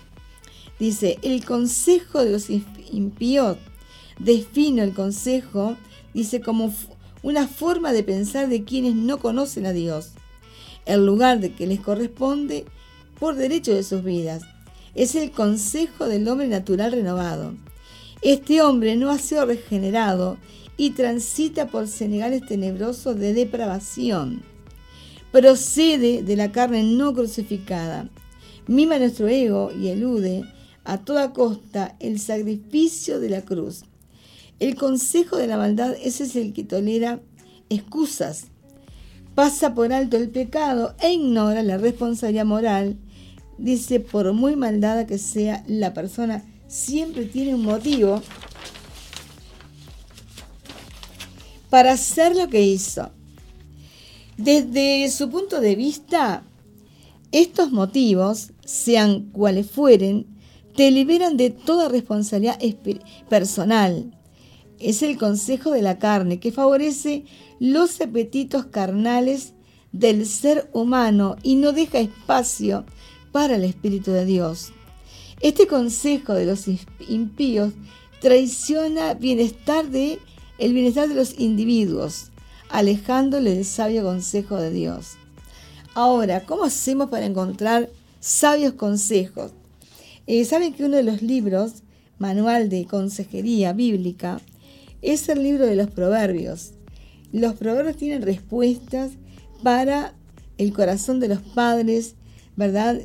Dice, 0.80 1.20
el 1.22 1.44
consejo 1.44 2.24
de 2.24 2.32
los 2.32 2.50
impíos, 2.50 3.58
defino 4.18 4.82
el 4.82 4.92
consejo 4.92 5.76
dice 6.12 6.40
como 6.40 6.74
una 7.22 7.46
forma 7.46 7.92
de 7.92 8.02
pensar 8.02 8.48
de 8.48 8.64
quienes 8.64 8.96
no 8.96 9.18
conocen 9.20 9.64
a 9.64 9.72
Dios, 9.72 10.10
el 10.84 11.06
lugar 11.06 11.38
de 11.38 11.54
que 11.54 11.68
les 11.68 11.78
corresponde 11.78 12.64
por 13.20 13.36
derecho 13.36 13.72
de 13.72 13.84
sus 13.84 14.02
vidas. 14.02 14.42
Es 14.96 15.14
el 15.14 15.30
consejo 15.30 16.08
del 16.08 16.26
hombre 16.26 16.48
natural 16.48 16.90
renovado. 16.90 17.54
Este 18.22 18.62
hombre 18.62 18.96
no 18.96 19.10
ha 19.10 19.18
sido 19.18 19.46
regenerado 19.46 20.38
y 20.76 20.90
transita 20.90 21.68
por 21.68 21.86
senegales 21.86 22.44
tenebrosos 22.46 23.18
de 23.18 23.32
depravación. 23.32 24.42
Procede 25.30 26.22
de 26.22 26.36
la 26.36 26.50
carne 26.50 26.82
no 26.82 27.14
crucificada. 27.14 28.08
Mima 28.66 28.98
nuestro 28.98 29.28
ego 29.28 29.70
y 29.72 29.88
elude 29.88 30.44
a 30.84 30.98
toda 30.98 31.32
costa 31.32 31.96
el 32.00 32.18
sacrificio 32.18 33.20
de 33.20 33.30
la 33.30 33.42
cruz. 33.42 33.84
El 34.58 34.74
consejo 34.74 35.36
de 35.36 35.46
la 35.46 35.56
maldad 35.56 35.94
ese 36.02 36.24
es 36.24 36.34
el 36.34 36.52
que 36.52 36.64
tolera 36.64 37.20
excusas, 37.68 38.46
pasa 39.34 39.74
por 39.74 39.92
alto 39.92 40.16
el 40.16 40.30
pecado 40.30 40.96
e 41.00 41.12
ignora 41.12 41.62
la 41.62 41.78
responsabilidad 41.78 42.44
moral. 42.44 42.96
Dice, 43.58 44.00
por 44.00 44.32
muy 44.32 44.56
maldada 44.56 45.06
que 45.06 45.18
sea 45.18 45.62
la 45.68 45.94
persona, 45.94 46.44
siempre 46.68 47.24
tiene 47.24 47.54
un 47.54 47.62
motivo 47.62 48.22
para 51.70 51.92
hacer 51.92 52.36
lo 52.36 52.48
que 52.48 52.62
hizo. 52.62 53.10
Desde 54.36 55.10
su 55.10 55.28
punto 55.28 55.60
de 55.60 55.74
vista, 55.74 56.44
estos 57.32 57.72
motivos, 57.72 58.52
sean 58.64 59.30
cuales 59.32 59.70
fueren, 59.70 60.26
te 60.76 60.90
liberan 60.92 61.36
de 61.36 61.50
toda 61.50 61.88
responsabilidad 61.88 62.60
personal, 63.28 64.16
es 64.78 65.02
el 65.02 65.18
consejo 65.18 65.72
de 65.72 65.82
la 65.82 65.98
carne 65.98 66.38
que 66.38 66.52
favorece 66.52 67.24
los 67.58 68.00
apetitos 68.00 68.66
carnales 68.66 69.54
del 69.90 70.24
ser 70.26 70.70
humano 70.72 71.36
y 71.42 71.56
no 71.56 71.72
deja 71.72 71.98
espacio 71.98 72.84
para 73.32 73.56
el 73.56 73.64
Espíritu 73.64 74.12
de 74.12 74.24
Dios. 74.24 74.72
Este 75.40 75.68
consejo 75.68 76.34
de 76.34 76.46
los 76.46 76.64
impíos 77.08 77.72
traiciona 78.20 79.14
bienestar 79.14 79.88
de, 79.88 80.18
el 80.58 80.72
bienestar 80.72 81.08
de 81.08 81.14
los 81.14 81.38
individuos, 81.38 82.32
alejándole 82.68 83.54
del 83.54 83.64
sabio 83.64 84.02
consejo 84.02 84.56
de 84.56 84.70
Dios. 84.70 85.12
Ahora, 85.94 86.44
¿cómo 86.44 86.64
hacemos 86.64 87.08
para 87.08 87.26
encontrar 87.26 87.88
sabios 88.18 88.72
consejos? 88.72 89.52
Eh, 90.26 90.44
Saben 90.44 90.74
que 90.74 90.84
uno 90.84 90.96
de 90.96 91.04
los 91.04 91.22
libros, 91.22 91.82
Manual 92.18 92.68
de 92.68 92.86
Consejería 92.86 93.72
Bíblica, 93.72 94.40
es 95.02 95.28
el 95.28 95.44
libro 95.44 95.66
de 95.66 95.76
los 95.76 95.88
proverbios. 95.88 96.72
Los 97.30 97.54
proverbios 97.54 97.96
tienen 97.96 98.22
respuestas 98.22 99.12
para 99.62 100.14
el 100.56 100.72
corazón 100.72 101.20
de 101.20 101.28
los 101.28 101.40
padres, 101.40 102.16
¿verdad? 102.56 103.00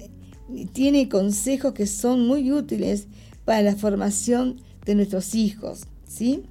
Tiene 0.74 1.10
consejos 1.10 1.74
que 1.74 1.88
son 1.88 2.28
muy 2.28 2.52
útiles 2.52 3.08
para 3.46 3.62
la 3.62 3.76
formación 3.76 4.62
de 4.86 4.96
nuestros 4.96 5.36
hijos, 5.36 5.84
¿sí? 6.08 6.44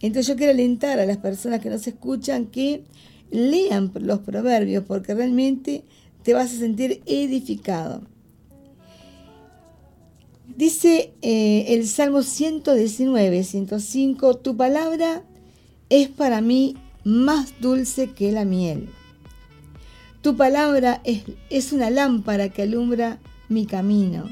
Entonces 0.00 0.26
yo 0.28 0.36
quiero 0.36 0.52
alentar 0.52 1.00
a 1.00 1.06
las 1.06 1.18
personas 1.18 1.60
que 1.60 1.70
nos 1.70 1.86
escuchan 1.86 2.46
que 2.46 2.84
lean 3.30 3.90
los 3.94 4.20
proverbios 4.20 4.84
porque 4.84 5.14
realmente 5.14 5.84
te 6.22 6.34
vas 6.34 6.52
a 6.52 6.58
sentir 6.58 7.02
edificado. 7.06 8.02
Dice 10.56 11.12
eh, 11.22 11.66
el 11.68 11.86
Salmo 11.86 12.22
119, 12.22 13.44
105, 13.44 14.36
tu 14.38 14.56
palabra 14.56 15.22
es 15.90 16.08
para 16.08 16.40
mí 16.40 16.76
más 17.04 17.60
dulce 17.60 18.12
que 18.12 18.32
la 18.32 18.44
miel. 18.44 18.88
Tu 20.26 20.36
palabra 20.36 21.00
es, 21.04 21.22
es 21.50 21.72
una 21.72 21.88
lámpara 21.88 22.48
que 22.48 22.62
alumbra 22.62 23.20
mi 23.48 23.64
camino. 23.64 24.28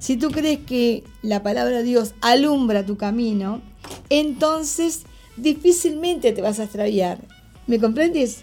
Si 0.00 0.16
tú 0.16 0.32
crees 0.32 0.58
que 0.66 1.04
la 1.22 1.44
palabra 1.44 1.76
de 1.76 1.84
Dios 1.84 2.14
alumbra 2.22 2.84
tu 2.84 2.96
camino, 2.96 3.62
entonces 4.10 5.02
difícilmente 5.36 6.32
te 6.32 6.42
vas 6.42 6.58
a 6.58 6.64
extraviar. 6.64 7.20
¿Me 7.68 7.78
comprendes? 7.78 8.38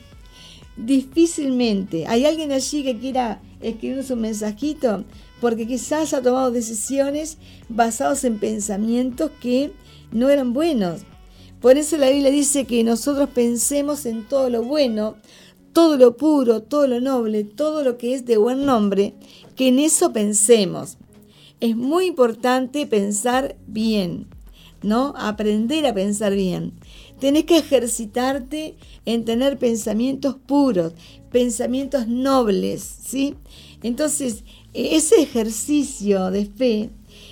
Difícilmente. 0.78 2.08
¿Hay 2.08 2.26
alguien 2.26 2.54
allí 2.54 2.82
que 2.86 2.97
quiera 2.97 3.41
escribirnos 3.60 4.10
un 4.12 4.21
mensajito? 4.21 5.04
porque 5.41 5.67
quizás 5.67 6.13
ha 6.13 6.21
tomado 6.21 6.49
decisiones 6.49 7.39
basadas 7.67 8.23
en 8.23 8.39
pensamientos 8.39 9.32
que 9.41 9.73
no 10.13 10.30
eran 10.30 10.54
buenos. 10.54 11.02
Por 11.60 11.78
eso 11.78 11.97
la 11.97 12.10
Biblia 12.10 12.32
dice 12.32 12.63
que 12.63 12.86
nosotros 12.86 13.30
pensemos 13.34 14.06
en 14.06 14.26
todo 14.26 14.49
lo 14.49 14.63
bueno, 14.63 15.17
todo 15.73 15.97
lo 15.97 16.15
puro, 16.15 16.62
todo 16.62 16.88
lo 16.88 17.01
noble, 17.01 17.43
todo 17.43 17.83
lo 17.83 17.97
que 17.97 18.13
es 18.13 18.25
de 18.25 18.38
buen 18.38 18.65
nombre, 18.65 19.13
que 19.55 19.67
en 19.67 19.79
eso 19.79 20.13
pensemos. 20.13 20.97
Es 21.59 21.75
muy 21.75 22.05
importante 22.05 22.86
pensar 22.86 23.55
bien, 23.67 24.27
¿no? 24.81 25.13
Aprender 25.17 25.86
a 25.86 25.93
pensar 25.93 26.33
bien. 26.33 26.73
Tenés 27.19 27.45
que 27.45 27.57
ejercitarte 27.57 28.75
en 29.05 29.25
tener 29.25 29.57
pensamientos 29.57 30.36
puros, 30.36 30.93
pensamientos 31.31 32.07
nobles, 32.07 32.83
¿sí? 33.05 33.36
Entonces, 33.81 34.43
ese 34.73 35.21
ejercicio 35.21 36.31
de 36.31 36.45
fe 36.45 36.89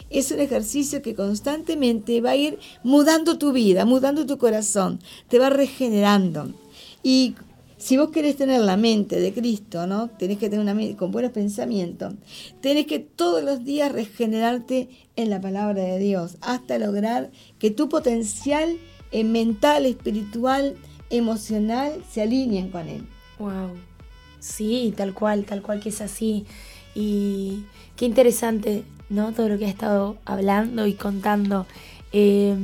es 0.10 0.32
un 0.32 0.39
ejercicio 0.39 1.01
que 1.01 1.15
constantemente 1.15 2.21
va 2.21 2.32
a 2.32 2.36
ir 2.36 2.60
mudando 2.84 3.38
tu 3.38 3.54
vida, 3.54 3.86
mudando 3.86 4.25
tu 4.25 4.38
corazón, 4.38 4.99
te 5.30 5.39
va 5.39 5.49
regenerando. 5.49 6.51
Y 7.01 7.36
si 7.82 7.98
vos 7.98 8.12
querés 8.12 8.38
tener 8.38 8.62
la 8.62 8.78
mente 8.78 9.20
de 9.20 9.34
Cristo, 9.34 9.88
¿no? 9.88 10.08
Tenés 10.08 10.38
que 10.38 10.50
tener 10.50 10.62
una 10.62 10.76
mente 10.76 10.96
con 10.96 11.12
buenos 11.12 11.32
pensamientos. 11.32 12.13
Tenés 12.62 12.86
que 12.86 13.00
todos 13.00 13.44
los 13.44 13.65
días 13.65 13.91
regenerarte 13.91 14.89
en 15.15 15.32
la 15.32 15.41
palabra 15.41 15.82
de 15.82 15.98
Dios 15.98 16.38
hasta 16.41 16.78
lograr 16.78 17.32
que 17.58 17.72
tu 17.72 17.89
potencial 17.89 18.78
mental, 19.12 19.88
espiritual, 19.88 20.78
emocional 21.10 22.04
se 22.08 22.22
alineen 22.22 22.70
con 22.70 22.88
él. 22.88 23.04
Wow. 23.39 23.72
Sí, 24.39 24.94
tal 24.96 25.15
cual, 25.15 25.46
tal 25.46 25.63
cual 25.63 25.80
que 25.80 25.89
es 25.89 26.02
así. 26.02 26.46
Y 26.94 27.63
qué 27.96 28.06
interesante, 28.06 28.84
¿no? 29.10 29.32
Todo 29.32 29.50
lo 29.50 29.58
que 29.58 29.65
ha 29.65 29.70
estado 29.70 30.17
hablando 30.26 30.86
y 30.86 30.94
contando. 30.94 31.65
Eh, 32.13 32.56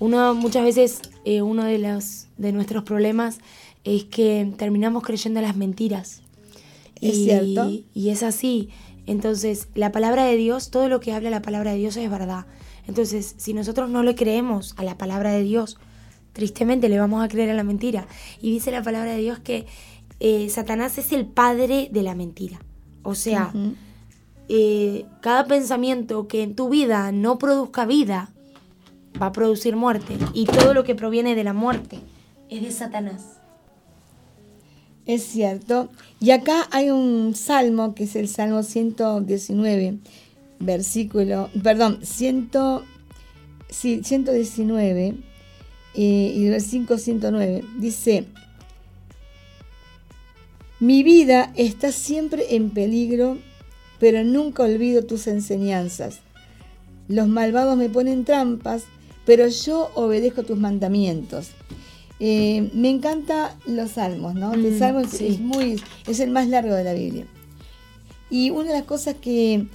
uno 0.00 0.34
muchas 0.34 0.64
veces, 0.64 1.00
eh, 1.24 1.42
uno 1.42 1.62
de 1.62 1.78
los 1.78 2.26
de 2.38 2.52
nuestros 2.52 2.82
problemas 2.82 3.38
es 3.84 4.04
que 4.04 4.52
terminamos 4.56 5.02
creyendo 5.02 5.40
las 5.40 5.56
mentiras. 5.56 6.22
Es 7.00 7.16
cierto. 7.16 7.70
Y 7.94 8.10
es 8.10 8.22
así. 8.22 8.68
Entonces, 9.06 9.68
la 9.74 9.90
palabra 9.90 10.24
de 10.24 10.36
Dios, 10.36 10.70
todo 10.70 10.88
lo 10.88 11.00
que 11.00 11.12
habla 11.12 11.30
la 11.30 11.42
palabra 11.42 11.72
de 11.72 11.78
Dios 11.78 11.96
es 11.96 12.08
verdad. 12.10 12.46
Entonces, 12.86 13.34
si 13.36 13.54
nosotros 13.54 13.90
no 13.90 14.02
le 14.02 14.14
creemos 14.14 14.74
a 14.76 14.84
la 14.84 14.96
palabra 14.96 15.32
de 15.32 15.42
Dios, 15.42 15.78
tristemente 16.32 16.88
le 16.88 16.98
vamos 16.98 17.24
a 17.24 17.28
creer 17.28 17.50
a 17.50 17.54
la 17.54 17.64
mentira. 17.64 18.06
Y 18.40 18.52
dice 18.52 18.70
la 18.70 18.82
palabra 18.82 19.12
de 19.12 19.20
Dios 19.20 19.40
que 19.40 19.66
eh, 20.20 20.48
Satanás 20.50 20.98
es 20.98 21.12
el 21.12 21.26
padre 21.26 21.88
de 21.90 22.02
la 22.02 22.14
mentira. 22.14 22.60
O 23.02 23.16
sea, 23.16 23.52
eh, 24.48 25.06
cada 25.20 25.46
pensamiento 25.46 26.28
que 26.28 26.42
en 26.42 26.54
tu 26.54 26.68
vida 26.68 27.10
no 27.10 27.38
produzca 27.38 27.84
vida 27.84 28.30
va 29.20 29.26
a 29.26 29.32
producir 29.32 29.74
muerte. 29.74 30.16
Y 30.32 30.46
todo 30.46 30.74
lo 30.74 30.84
que 30.84 30.94
proviene 30.94 31.34
de 31.34 31.44
la 31.44 31.52
muerte 31.52 31.98
es 32.48 32.62
de 32.62 32.70
Satanás. 32.70 33.41
Es 35.06 35.24
cierto. 35.24 35.88
Y 36.20 36.30
acá 36.30 36.68
hay 36.70 36.90
un 36.90 37.34
salmo, 37.34 37.94
que 37.94 38.04
es 38.04 38.14
el 38.14 38.28
Salmo 38.28 38.62
119, 38.62 39.98
versículo, 40.60 41.50
perdón, 41.62 41.98
100, 42.02 42.50
sí, 43.68 44.02
119 44.04 45.14
eh, 45.94 46.32
y 46.36 46.48
versículo 46.48 46.98
109. 46.98 47.64
Dice, 47.78 48.26
mi 50.78 51.02
vida 51.02 51.52
está 51.56 51.90
siempre 51.90 52.54
en 52.54 52.70
peligro, 52.70 53.38
pero 53.98 54.22
nunca 54.22 54.62
olvido 54.62 55.04
tus 55.04 55.26
enseñanzas. 55.26 56.20
Los 57.08 57.26
malvados 57.26 57.76
me 57.76 57.88
ponen 57.88 58.24
trampas, 58.24 58.84
pero 59.26 59.48
yo 59.48 59.90
obedezco 59.94 60.44
tus 60.44 60.58
mandamientos. 60.58 61.50
Eh, 62.24 62.70
me 62.72 62.88
encanta 62.88 63.58
los 63.66 63.90
salmos, 63.90 64.36
¿no? 64.36 64.54
el 64.54 64.60
mm, 64.60 64.78
salmo 64.78 65.00
es, 65.00 65.40
muy, 65.40 65.82
es 66.06 66.20
el 66.20 66.30
más 66.30 66.46
largo 66.46 66.72
de 66.72 66.84
la 66.84 66.94
Biblia. 66.94 67.26
Y 68.30 68.50
una 68.50 68.68
de 68.68 68.74
las 68.74 68.84
cosas 68.84 69.16
que, 69.20 69.66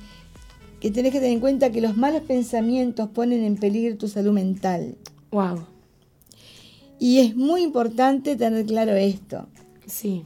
que 0.79 0.89
tenés 0.89 1.11
que 1.11 1.19
tener 1.19 1.33
en 1.33 1.41
cuenta 1.41 1.65
es 1.65 1.73
que 1.73 1.81
los 1.81 1.97
malos 1.97 2.21
pensamientos 2.21 3.09
ponen 3.09 3.43
en 3.43 3.57
peligro 3.57 3.97
tu 3.97 4.07
salud 4.07 4.31
mental. 4.31 4.95
Wow. 5.31 5.65
Y 6.97 7.19
es 7.19 7.35
muy 7.35 7.63
importante 7.63 8.37
tener 8.37 8.65
claro 8.65 8.93
esto. 8.93 9.49
Sí. 9.85 10.23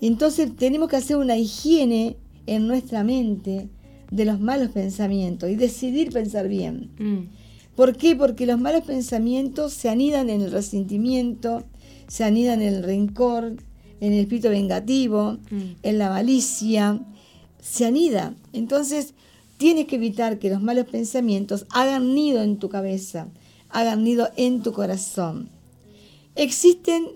Entonces 0.00 0.54
tenemos 0.54 0.88
que 0.88 0.98
hacer 0.98 1.16
una 1.16 1.36
higiene 1.36 2.16
en 2.46 2.68
nuestra 2.68 3.02
mente 3.02 3.68
de 4.12 4.24
los 4.24 4.38
malos 4.38 4.70
pensamientos 4.70 5.50
y 5.50 5.56
decidir 5.56 6.12
pensar 6.12 6.46
bien. 6.46 6.92
Mm. 6.96 7.39
¿Por 7.74 7.96
qué? 7.96 8.16
Porque 8.16 8.46
los 8.46 8.60
malos 8.60 8.84
pensamientos 8.84 9.72
se 9.72 9.88
anidan 9.88 10.28
en 10.30 10.42
el 10.42 10.50
resentimiento, 10.50 11.64
se 12.08 12.24
anidan 12.24 12.62
en 12.62 12.74
el 12.74 12.82
rencor, 12.82 13.56
en 14.00 14.12
el 14.12 14.20
espíritu 14.20 14.48
vengativo, 14.48 15.38
mm. 15.50 15.62
en 15.82 15.98
la 15.98 16.10
malicia, 16.10 17.00
se 17.60 17.86
anida. 17.86 18.34
Entonces, 18.52 19.14
tienes 19.58 19.86
que 19.86 19.96
evitar 19.96 20.38
que 20.38 20.50
los 20.50 20.62
malos 20.62 20.86
pensamientos 20.86 21.66
hagan 21.70 22.14
nido 22.14 22.42
en 22.42 22.58
tu 22.58 22.68
cabeza, 22.68 23.28
hagan 23.68 24.04
nido 24.04 24.28
en 24.36 24.62
tu 24.62 24.72
corazón. 24.72 25.48
Existen 26.34 27.06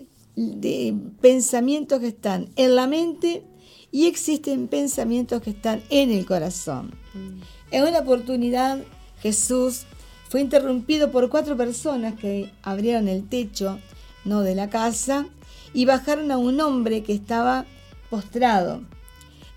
pensamientos 1.20 2.00
que 2.00 2.08
están 2.08 2.48
en 2.56 2.74
la 2.74 2.86
mente 2.86 3.44
y 3.90 4.06
existen 4.06 4.68
pensamientos 4.68 5.40
que 5.40 5.50
están 5.50 5.82
en 5.88 6.10
el 6.10 6.26
corazón. 6.26 6.94
Mm. 7.14 7.40
En 7.70 7.84
una 7.84 8.00
oportunidad, 8.00 8.82
Jesús 9.20 9.86
fue 10.34 10.40
interrumpido 10.40 11.12
por 11.12 11.28
cuatro 11.28 11.56
personas 11.56 12.14
que 12.14 12.50
abrieron 12.64 13.06
el 13.06 13.28
techo 13.28 13.78
¿no? 14.24 14.40
de 14.40 14.56
la 14.56 14.68
casa 14.68 15.28
y 15.72 15.84
bajaron 15.84 16.32
a 16.32 16.38
un 16.38 16.60
hombre 16.60 17.04
que 17.04 17.12
estaba 17.12 17.66
postrado. 18.10 18.82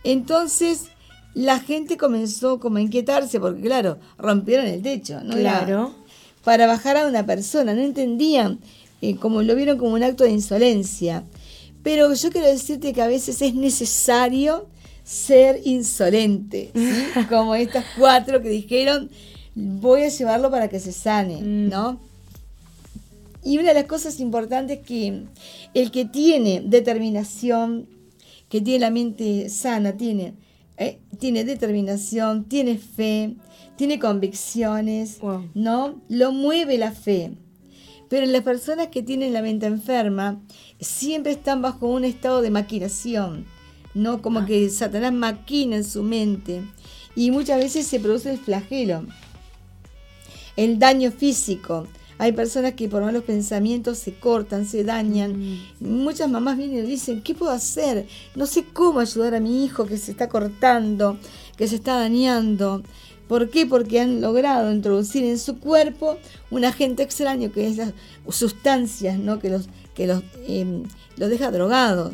Entonces 0.04 0.90
la 1.34 1.58
gente 1.60 1.98
comenzó 1.98 2.60
como 2.60 2.78
a 2.78 2.82
inquietarse 2.82 3.40
porque 3.40 3.62
claro, 3.62 3.98
rompieron 4.20 4.68
el 4.68 4.84
techo, 4.84 5.20
¿no? 5.24 5.34
Claro. 5.34 5.96
para 6.44 6.68
bajar 6.68 6.96
a 6.96 7.08
una 7.08 7.26
persona, 7.26 7.74
no 7.74 7.82
entendían, 7.82 8.60
eh, 9.02 9.16
como 9.16 9.42
lo 9.42 9.56
vieron 9.56 9.80
como 9.80 9.96
un 9.96 10.04
acto 10.04 10.26
de 10.26 10.30
insolencia. 10.30 11.24
Pero 11.82 12.13
yo 12.13 12.30
quiero 12.30 12.46
decirte 12.46 12.94
que 12.94 13.02
a 13.02 13.08
veces 13.08 13.42
es 13.42 13.56
necesario 13.56 14.68
ser 15.04 15.60
insolente, 15.63 16.72
como 17.30 17.56
estas 17.56 17.84
cuatro 17.98 18.44
que 18.44 18.50
dijeron, 18.50 19.10
voy 19.58 20.04
a 20.04 20.10
llevarlo 20.10 20.52
para 20.52 20.67
que 20.67 20.80
se 20.80 20.91
sane, 20.91 21.41
mm. 21.41 21.70
¿no? 21.70 22.00
Y 23.43 23.58
una 23.58 23.70
de 23.70 23.76
las 23.76 23.86
cosas 23.86 24.20
importantes 24.20 24.80
es 24.80 24.86
que 24.86 25.24
el 25.74 25.91
que 25.91 26.06
tiene 26.06 26.62
determinación, 26.63 27.88
que 28.50 28.62
tiene 28.62 28.80
la 28.80 28.91
mente 28.91 29.50
sana, 29.50 29.93
tiene, 29.93 30.34
eh, 30.78 31.00
tiene 31.17 31.43
determinación, 31.43 32.43
tiene 32.43 32.78
fe, 32.78 33.36
tiene 33.78 34.00
convicciones, 34.00 35.20
¿no? 35.54 36.02
Lo 36.10 36.32
mueve 36.32 36.78
la 36.78 36.91
fe. 36.91 37.32
Pero 38.10 38.26
las 38.26 38.43
personas 38.43 38.88
que 38.88 39.02
tienen 39.02 39.34
la 39.34 39.41
mente 39.41 39.65
enferma 39.65 40.41
siempre 40.80 41.32
están 41.32 41.62
bajo 41.62 41.88
un 41.88 42.06
estado 42.06 42.41
de 42.41 42.52
maquinación, 42.52 43.46
¿no? 43.93 44.22
Como 44.22 44.39
ah. 44.39 44.46
que 44.46 44.70
Satanás 44.70 45.13
maquina 45.13 45.78
en 45.78 45.84
su 45.84 46.04
mente. 46.04 46.62
Y 47.15 47.32
muchas 47.32 47.60
veces 47.60 47.88
se 47.88 48.00
produce 48.00 48.30
el 48.32 48.38
flagelo 48.38 49.06
el 50.58 50.78
daño 50.80 51.12
físico. 51.12 51.88
Hay 52.20 52.32
personas 52.32 52.74
que 52.74 52.89
por 52.89 53.04
malos 53.04 53.24
pensamientos 53.24 54.00
se 54.00 54.15
cortan, 54.15 54.65
se 54.65 54.84
dañan. 54.84 55.39
Mm. 55.39 55.60
Muchas 56.04 56.30
mamás 56.30 56.58
vienen 56.58 56.84
y 56.84 56.88
dicen, 56.88 57.22
¿qué 57.22 57.36
puedo 57.36 57.52
hacer? 57.52 58.08
No 58.36 58.48
sé 58.48 58.65
cómo 58.74 59.00
ayudar 59.00 59.36
a 59.36 59.39
mi 59.39 59.63
hijo 59.63 59.86
que 59.86 59.98
se 59.98 60.12
está 60.12 60.28
cortando, 60.28 61.17
que 61.56 61.67
se 61.67 61.76
está 61.76 62.00
dañando. 62.00 62.82
¿Por 63.28 63.50
qué? 63.50 63.65
Porque 63.65 64.00
han 64.00 64.20
logrado 64.20 64.72
introducir 64.72 65.24
en 65.26 65.38
su 65.38 65.60
cuerpo 65.60 66.17
un 66.50 66.65
agente 66.65 67.04
extraño 67.04 67.52
que 67.52 67.67
es 67.67 67.78
las 67.78 67.93
sustancias 68.30 69.20
¿no? 69.20 69.38
que, 69.38 69.50
los, 69.50 69.67
que 69.93 70.08
los, 70.08 70.24
em, 70.48 70.84
los 71.17 71.30
deja 71.30 71.52
drogados. 71.52 72.13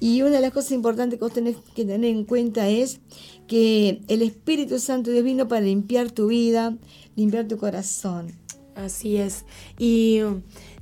Y 0.00 0.22
una 0.22 0.36
de 0.36 0.40
las 0.40 0.52
cosas 0.52 0.72
importantes 0.72 1.18
que 1.18 1.24
vos 1.24 1.32
tenés 1.32 1.56
que 1.74 1.84
tener 1.84 2.10
en 2.10 2.24
cuenta 2.24 2.68
es 2.68 3.00
que 3.46 4.00
el 4.08 4.22
Espíritu 4.22 4.78
Santo 4.78 5.10
de 5.10 5.22
vino 5.22 5.46
para 5.46 5.60
limpiar 5.60 6.10
tu 6.10 6.28
vida, 6.28 6.74
limpiar 7.16 7.46
tu 7.46 7.58
corazón. 7.58 8.32
Así 8.74 9.18
es. 9.18 9.44
Y 9.78 10.20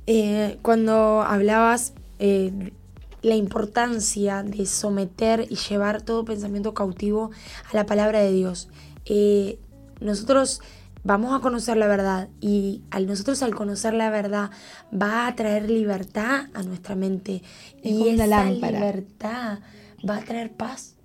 eh, 0.07 0.57
cuando 0.61 1.21
hablabas 1.21 1.93
eh, 2.19 2.71
la 3.21 3.35
importancia 3.35 4.41
de 4.43 4.65
someter 4.65 5.45
y 5.49 5.55
llevar 5.55 6.01
todo 6.01 6.23
pensamiento 6.23 6.73
cautivo 6.73 7.31
a 7.69 7.75
la 7.75 7.85
palabra 7.85 8.21
de 8.21 8.31
Dios, 8.31 8.69
eh, 9.05 9.59
nosotros 9.99 10.61
vamos 11.03 11.37
a 11.37 11.41
conocer 11.41 11.77
la 11.77 11.87
verdad 11.87 12.29
y 12.41 12.83
al 12.91 13.07
nosotros 13.07 13.41
al 13.43 13.55
conocer 13.55 13.93
la 13.93 14.09
verdad 14.09 14.51
va 14.93 15.27
a 15.27 15.35
traer 15.35 15.69
libertad 15.69 16.47
a 16.53 16.63
nuestra 16.63 16.95
mente 16.95 17.41
y 17.83 18.07
esa 18.09 18.27
lámpara. 18.27 18.79
libertad 18.79 19.59
va 20.07 20.17
a 20.17 20.21
traer 20.21 20.51
paz 20.51 20.95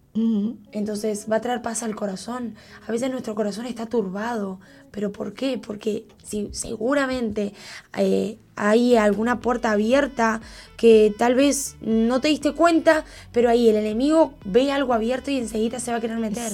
entonces 0.71 1.27
va 1.31 1.37
a 1.37 1.41
traer 1.41 1.61
paz 1.61 1.83
al 1.83 1.97
corazón. 1.97 2.55
A 2.87 2.93
veces 2.93 3.11
nuestro 3.11 3.35
corazón 3.35 3.67
está 3.67 3.87
turbado. 3.87 4.61
¿Pero 4.93 5.11
por 5.11 5.35
qué? 5.35 5.59
Porque 5.59 6.07
si, 6.23 6.51
seguramente 6.53 7.53
eh, 7.99 8.39
hay 8.55 8.95
alguna 8.95 9.41
puerta 9.41 9.73
abierta 9.73 10.41
que 10.77 11.13
tal 11.19 11.35
vez 11.35 11.75
no 11.81 12.21
te 12.21 12.29
diste 12.29 12.53
cuenta, 12.53 13.05
pero 13.33 13.51
ahí 13.51 13.69
el 13.69 13.75
enemigo 13.75 14.35
ve 14.45 14.71
algo 14.71 14.95
abierto 14.95 15.33
y 15.33 15.39
enseguida 15.39 15.81
se 15.81 15.91
va 15.91 15.97
a 15.97 16.01
querer 16.01 16.19
meter. 16.19 16.53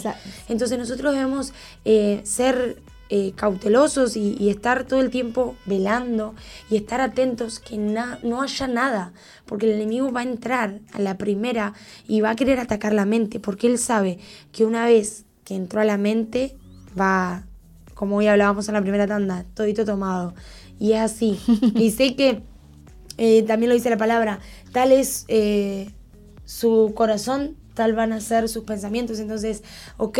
Entonces 0.48 0.78
nosotros 0.78 1.12
debemos 1.12 1.52
eh, 1.84 2.22
ser 2.24 2.80
eh, 3.12 3.32
cautelosos 3.34 4.16
y, 4.16 4.48
estar 4.50 4.84
todo 4.84 5.00
el 5.00 5.10
tiempo 5.10 5.56
velando 5.66 6.36
y 6.70 6.76
estar 6.76 7.00
atentos 7.00 7.58
que 7.58 7.76
no 7.76 8.40
haya 8.40 8.68
nada, 8.68 9.12
porque 9.46 9.66
el 9.66 9.72
enemigo 9.72 10.12
va 10.12 10.20
a 10.20 10.22
entrar 10.22 10.78
a 10.92 11.00
la 11.00 11.18
primera 11.18 11.74
y 12.06 12.20
va 12.20 12.30
a 12.30 12.36
querer 12.36 12.60
atacar 12.60 12.92
la 12.92 13.06
mente, 13.06 13.40
porque 13.40 13.66
él 13.66 13.78
sabe 13.78 14.20
que 14.52 14.64
una 14.64 14.86
vez 14.86 15.24
que 15.42 15.56
entró 15.56 15.80
a 15.80 15.84
la 15.84 15.98
mente 15.98 16.56
va, 16.98 17.42
como 17.94 18.18
hoy 18.18 18.28
hablábamos 18.28 18.68
en 18.68 18.74
la 18.74 18.80
primera 18.82 19.08
tanda, 19.08 19.44
todito 19.54 19.84
tomado. 19.84 20.32
Y 20.78 20.92
es 20.92 21.00
así. 21.00 21.40
y 21.74 21.90
sé 21.90 22.14
que 22.14 22.42
eh, 23.18 23.42
también 23.42 23.70
lo 23.70 23.74
dice 23.74 23.90
la 23.90 23.96
palabra, 23.96 24.38
tal 24.70 24.92
es 24.92 25.24
eh, 25.26 25.90
su 26.44 26.92
corazón, 26.94 27.56
tal 27.74 27.92
van 27.94 28.12
a 28.12 28.20
ser 28.20 28.48
sus 28.48 28.62
pensamientos. 28.62 29.18
Entonces, 29.18 29.64
ok, 29.96 30.18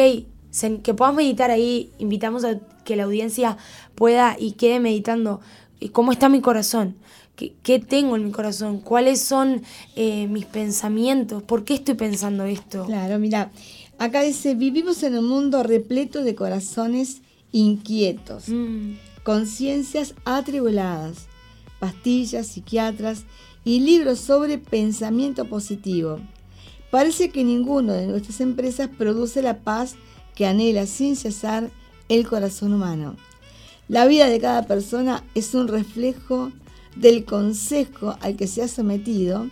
que 0.82 0.95
podamos 0.95 1.18
meditar 1.18 1.51
ahí, 1.51 1.93
invitamos 1.99 2.45
a 2.45 2.59
que 2.91 2.97
la 2.97 3.05
audiencia 3.05 3.57
pueda 3.95 4.36
y 4.38 4.53
quede 4.53 4.80
meditando 4.80 5.41
eh, 5.80 5.91
cómo 5.91 6.12
está 6.12 6.28
mi 6.28 6.41
corazón, 6.41 6.97
qué, 7.36 7.78
tengo 7.78 8.16
en 8.16 8.24
mi 8.24 8.32
corazón, 8.32 8.80
cuáles 8.80 9.22
son 9.22 9.62
mis 9.97 10.45
pensamientos, 10.45 11.43
por 11.43 11.64
qué 11.64 11.74
estoy 11.74 11.95
pensando 11.95 12.45
esto. 12.45 12.84
Claro, 12.84 13.18
mira, 13.18 13.51
acá 13.99 14.20
dice, 14.20 14.55
vivimos 14.55 15.03
en 15.03 15.16
un 15.16 15.26
mundo 15.26 15.62
repleto 15.62 16.22
de 16.22 16.34
corazones 16.34 17.22
inquietos, 17.51 18.49
mm. 18.49 18.93
conciencias 19.22 20.14
atribuladas 20.26 21.30
pastillas, 21.80 22.47
psiquiatras 22.47 23.24
y 23.64 23.80
libros 23.80 24.20
sobre 24.20 24.59
pensamiento 24.59 25.47
positivo. 25.47 26.20
Parece 26.93 27.30
que 27.30 27.43
ninguna 27.43 27.95
de 27.95 28.07
nuestras 28.07 28.41
empresas 28.41 28.88
produce 28.97 29.43
la 29.43 29.59
paz 29.61 29.97
que 30.36 30.47
anhela 30.47 30.86
sin 30.86 31.16
cesar 31.16 31.70
el 32.11 32.29
corazón 32.29 32.75
humano. 32.75 33.17
La 33.89 34.07
vida 34.07 34.29
de 34.29 34.39
cada 34.39 34.67
persona 34.67 35.25
es 35.35 35.55
un 35.55 35.69
reflejo 35.69 36.53
del 36.97 37.25
consejo 37.25 38.17
al 38.21 38.37
que 38.37 38.47
se 38.47 38.63
ha 38.63 38.69
sometido 38.69 39.49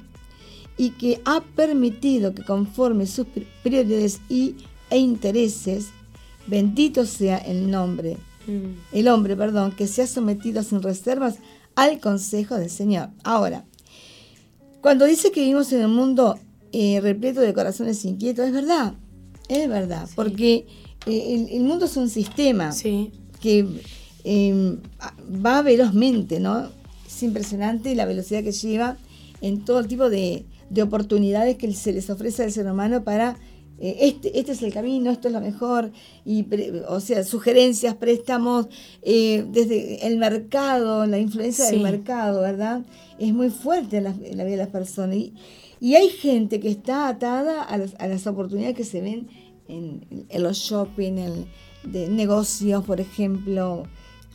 y 0.77 0.91
que 0.91 1.23
ha 1.25 1.41
permitido 1.41 2.35
que 2.35 2.45
conforme 2.45 3.07
sus 3.07 3.27
prioridades 3.63 4.21
y, 4.29 4.57
e 4.91 4.99
intereses, 4.99 5.89
bendito 6.47 7.07
sea 7.07 7.39
el 7.39 7.71
nombre, 7.71 8.17
mm. 8.47 8.97
el 8.97 9.09
hombre, 9.09 9.37
perdón, 9.37 9.73
que 9.73 9.87
se 9.87 10.03
ha 10.03 10.07
sometido 10.07 10.63
sin 10.63 10.83
reservas 10.83 11.39
al 11.75 12.01
consejo 12.01 12.57
del 12.57 12.71
Señor. 12.71 13.11
Ahora, 13.25 13.65
cuando 14.81 15.05
dice 15.05 15.31
que 15.31 15.41
vivimos 15.41 15.73
en 15.73 15.85
un 15.85 15.95
mundo 15.95 16.39
eh, 16.73 17.01
repleto 17.01 17.41
de 17.41 17.55
corazones 17.55 18.05
inquietos, 18.05 18.47
es 18.47 18.53
verdad, 18.53 18.95
es 19.49 19.69
verdad, 19.69 20.09
porque 20.15 20.67
eh, 21.09 21.49
el, 21.53 21.65
mundo 21.65 21.87
es 21.87 21.97
un 21.97 22.09
sistema 22.09 22.71
que 23.41 23.67
em, 24.25 24.79
va 25.45 25.63
velozmente, 25.63 26.41
¿no? 26.41 26.69
Es 27.07 27.23
impresionante 27.23 27.95
la 27.95 28.05
velocidad 28.05 28.43
que 28.43 28.53
lleva 28.53 28.97
en 29.41 29.65
todo 29.65 29.85
tipo 29.85 30.11
de, 30.11 30.45
de 30.71 30.83
oportunidades 30.83 31.57
que 31.57 31.73
se 31.73 31.93
les 31.93 32.11
ofrece 32.11 32.45
al 32.45 32.53
ser 32.53 32.67
humano 32.67 33.05
para 33.05 33.37
eh, 33.81 33.97
este, 34.01 34.39
este 34.39 34.53
es 34.53 34.63
el 34.63 34.73
camino, 34.73 35.11
esto 35.11 35.29
es 35.29 35.35
lo 35.35 35.41
mejor, 35.41 35.93
y, 36.25 36.45
o 36.89 36.99
sea, 36.99 37.23
sugerencias, 37.23 37.95
préstamos, 37.95 38.67
eh, 39.03 39.45
desde 39.51 40.07
el 40.07 40.19
mercado, 40.19 41.07
la 41.07 41.19
influencia 41.19 41.67
del 41.67 41.81
mercado, 41.81 42.41
¿verdad? 42.41 42.83
Es 43.19 43.33
muy 43.33 43.51
fuerte 43.51 43.99
en 43.99 44.05
la, 44.05 44.13
vida 44.13 44.45
de 44.45 44.57
las 44.57 44.69
personas. 44.69 45.17
Y, 45.17 45.95
hay 45.95 46.09
gente 46.09 46.59
que 46.59 46.71
está 46.71 47.07
atada 47.07 47.63
a 47.63 47.79
las, 47.79 48.27
oportunidades 48.27 48.77
que 48.77 48.85
se 48.85 49.01
ven 49.01 49.29
en, 49.69 50.27
los 50.43 50.59
shopping, 50.59 51.19
en, 51.19 51.47
de 51.85 52.09
negocios, 52.09 52.85
por 52.85 53.01
ejemplo, 53.01 53.85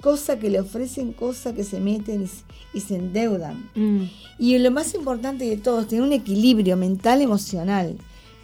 cosas 0.02 0.38
que 0.38 0.50
le 0.50 0.60
ofrecen, 0.60 1.14
cosas 1.14 1.54
que 1.54 1.64
se 1.64 1.80
meten 1.80 2.30
y, 2.74 2.80
se 2.80 2.96
endeudan. 2.96 3.70
Mm. 3.76 4.04
Y 4.40 4.58
lo 4.58 4.72
más 4.72 4.94
importante 4.96 5.46
de 5.46 5.58
todo 5.58 5.82
es 5.82 5.88
tener 5.88 6.04
un 6.04 6.14
equilibrio 6.14 6.78
mental, 6.78 7.22
emocional 7.22 7.98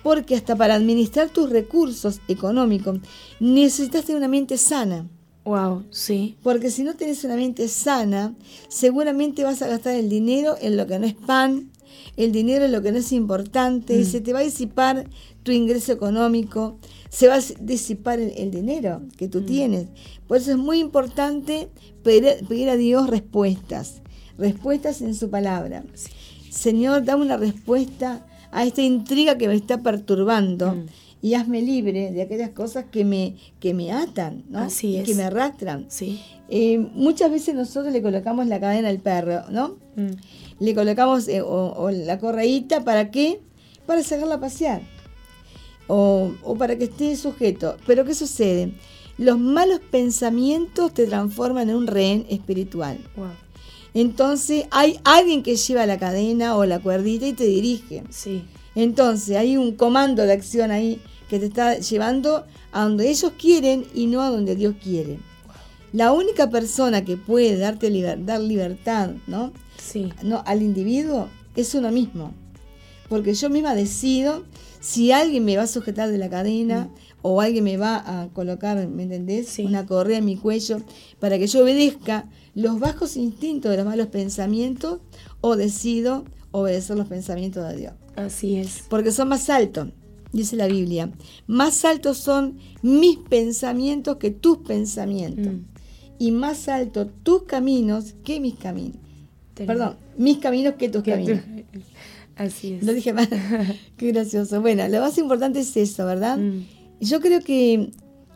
porque 0.03 0.35
hasta 0.35 0.55
para 0.55 0.75
administrar 0.75 1.29
tus 1.29 1.49
recursos 1.49 2.21
económicos 2.27 2.99
necesitas 3.39 4.05
tener 4.05 4.19
una 4.19 4.27
mente 4.27 4.57
sana. 4.57 5.07
Wow, 5.45 5.85
sí. 5.89 6.37
Porque 6.43 6.69
si 6.69 6.83
no 6.83 6.93
tienes 6.95 7.23
una 7.23 7.35
mente 7.35 7.67
sana, 7.67 8.35
seguramente 8.67 9.43
vas 9.43 9.61
a 9.61 9.67
gastar 9.67 9.95
el 9.95 10.09
dinero 10.09 10.55
en 10.61 10.77
lo 10.77 10.85
que 10.85 10.99
no 10.99 11.07
es 11.07 11.15
pan, 11.15 11.71
el 12.19 12.33
dinero 12.33 12.65
en 12.65 12.73
lo 12.73 12.81
que 12.81 12.91
no 12.91 12.97
es 12.97 13.13
importante, 13.13 13.95
y 13.95 14.01
mm. 14.01 14.05
se 14.05 14.19
te 14.19 14.33
va 14.33 14.39
a 14.39 14.43
disipar 14.43 15.09
tu 15.43 15.53
ingreso 15.53 15.93
económico, 15.93 16.77
se 17.09 17.29
va 17.29 17.35
a 17.35 17.41
disipar 17.61 18.19
el, 18.19 18.51
dinero 18.51 19.03
que 19.17 19.29
tú 19.29 19.39
mm. 19.39 19.45
tienes. 19.45 19.87
Por 20.27 20.35
eso 20.35 20.51
es 20.51 20.57
muy 20.57 20.79
importante 20.79 21.69
pedir, 22.03 22.69
a 22.69 22.75
Dios 22.75 23.09
respuestas, 23.09 24.01
respuestas 24.37 25.01
en 25.01 25.15
su 25.15 25.29
palabra. 25.29 25.85
Señor, 26.49 27.05
dame 27.05 27.23
una 27.23 27.37
respuesta 27.37 28.27
a 28.51 28.65
esta 28.65 28.81
intriga 28.81 29.37
que 29.37 29.47
me 29.47 29.55
está 29.55 29.81
perturbando 29.81 30.75
mm. 30.75 30.85
y 31.21 31.35
hazme 31.35 31.61
libre 31.61 32.11
de 32.11 32.21
aquellas 32.21 32.49
cosas 32.49 32.83
que 32.91 33.05
me, 33.05 33.37
que 33.61 33.73
me 33.73 33.93
atan, 33.93 34.43
¿no? 34.49 34.59
Así 34.59 35.01
que 35.05 35.15
me 35.15 35.23
arrastran. 35.23 35.85
Sí. 35.87 36.19
Eh, 36.51 36.79
muchas 36.79 37.29
veces 37.29 37.53
nosotros 37.53 37.93
le 37.93 38.01
colocamos 38.01 38.47
la 38.47 38.59
cadena 38.59 38.89
al 38.89 38.99
perro, 38.99 39.43
¿no? 39.51 39.77
Mm. 39.95 40.11
Le 40.59 40.75
colocamos 40.75 41.27
eh, 41.27 41.41
o, 41.41 41.91
la 41.91 42.17
correíta, 42.17 42.83
¿para 42.83 43.11
qué? 43.11 43.39
Para 43.85 44.03
sacarla 44.03 44.35
a 44.35 44.39
pasear. 44.39 44.81
O, 45.87 46.31
para 46.57 46.77
que 46.77 46.85
esté 46.85 47.15
sujeto. 47.15 47.77
Pero 47.85 48.05
¿qué 48.05 48.13
sucede? 48.13 48.73
Los 49.17 49.39
malos 49.39 49.79
pensamientos 49.91 50.93
te 50.93 51.05
transforman 51.07 51.69
en 51.69 51.75
un 51.75 51.87
rehén 51.87 52.25
espiritual. 52.29 52.99
Entonces 53.93 54.65
hay 54.71 54.99
alguien 55.03 55.43
que 55.43 55.55
lleva 55.55 55.85
la 55.85 55.97
cadena 55.97 56.55
o 56.55 56.65
la 56.65 56.79
cuerdita 56.79 57.27
y 57.27 57.33
te 57.33 57.45
dirige. 57.45 58.03
Sí. 58.09 58.43
Entonces 58.75 59.35
hay 59.35 59.57
un 59.57 59.75
comando 59.75 60.25
de 60.25 60.33
acción 60.33 60.71
ahí 60.71 61.01
que 61.29 61.39
te 61.39 61.47
está 61.47 61.77
llevando 61.79 62.45
a 62.71 62.83
donde 62.83 63.09
ellos 63.09 63.33
quieren 63.39 63.85
y 63.93 64.05
no 64.07 64.21
a 64.21 64.29
donde 64.29 64.55
Dios 64.55 64.75
quiere. 64.81 65.19
La 65.91 66.11
única 66.11 66.49
persona 66.49 67.03
que 67.03 67.17
puede 67.17 67.57
darte 67.57 67.89
dar 68.17 68.41
libertad, 68.41 69.11
¿no? 69.27 69.51
Sí. 69.77 70.13
No, 70.23 70.43
al 70.45 70.61
individuo 70.61 71.27
es 71.55 71.73
uno 71.73 71.91
mismo. 71.91 72.33
Porque 73.07 73.33
yo 73.33 73.49
misma 73.49 73.73
decido 73.73 74.43
si 74.79 75.11
alguien 75.11 75.43
me 75.43 75.57
va 75.57 75.63
a 75.63 75.67
sujetar 75.67 76.09
de 76.11 76.17
la 76.17 76.29
cadena 76.29 76.85
mm. 76.85 76.89
o 77.23 77.41
alguien 77.41 77.63
me 77.63 77.77
va 77.77 77.97
a 78.05 78.29
colocar, 78.29 78.87
¿me 78.87 79.03
entendés? 79.03 79.57
Una 79.59 79.85
correa 79.85 80.19
en 80.19 80.25
mi 80.25 80.37
cuello 80.37 80.77
para 81.19 81.37
que 81.37 81.47
yo 81.47 81.63
obedezca 81.63 82.29
los 82.55 82.79
bajos 82.79 83.17
instintos 83.17 83.71
de 83.71 83.77
los 83.77 83.85
malos 83.85 84.07
pensamientos 84.07 84.99
o 85.41 85.55
decido 85.55 86.23
obedecer 86.51 86.97
los 86.97 87.07
pensamientos 87.07 87.67
de 87.67 87.77
Dios. 87.77 87.93
Así 88.15 88.57
es. 88.57 88.83
Porque 88.89 89.11
son 89.11 89.29
más 89.29 89.49
altos, 89.49 89.89
dice 90.31 90.55
la 90.55 90.67
Biblia. 90.67 91.11
Más 91.47 91.85
altos 91.85 92.17
son 92.17 92.57
mis 92.81 93.17
pensamientos 93.17 94.17
que 94.17 94.31
tus 94.31 94.59
pensamientos. 94.59 95.53
Mm. 95.53 95.78
Y 96.19 96.31
más 96.31 96.67
altos 96.67 97.07
tus 97.23 97.43
caminos 97.43 98.13
que 98.23 98.39
mis 98.39 98.55
caminos. 98.55 98.97
Perdón, 99.55 99.95
mis 100.17 100.37
caminos 100.37 100.75
que 100.75 100.89
tus 100.89 101.03
caminos. 101.03 101.39
Así 102.35 102.73
es. 102.73 102.83
Lo 102.83 102.93
dije 102.93 103.11
mal. 103.13 103.27
Qué 103.97 104.11
gracioso. 104.11 104.61
Bueno, 104.61 104.87
lo 104.87 105.01
más 105.01 105.17
importante 105.17 105.59
es 105.59 105.75
eso, 105.75 106.05
¿verdad? 106.05 106.37
Mm. 106.37 106.65
Yo 107.01 107.19
creo 107.19 107.41
que 107.41 107.91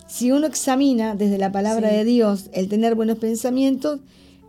si 0.07 0.31
uno 0.31 0.47
examina 0.47 1.15
desde 1.15 1.37
la 1.37 1.51
palabra 1.51 1.89
de 1.89 2.03
Dios 2.03 2.49
el 2.53 2.67
tener 2.67 2.95
buenos 2.95 3.17
pensamientos, 3.19 4.01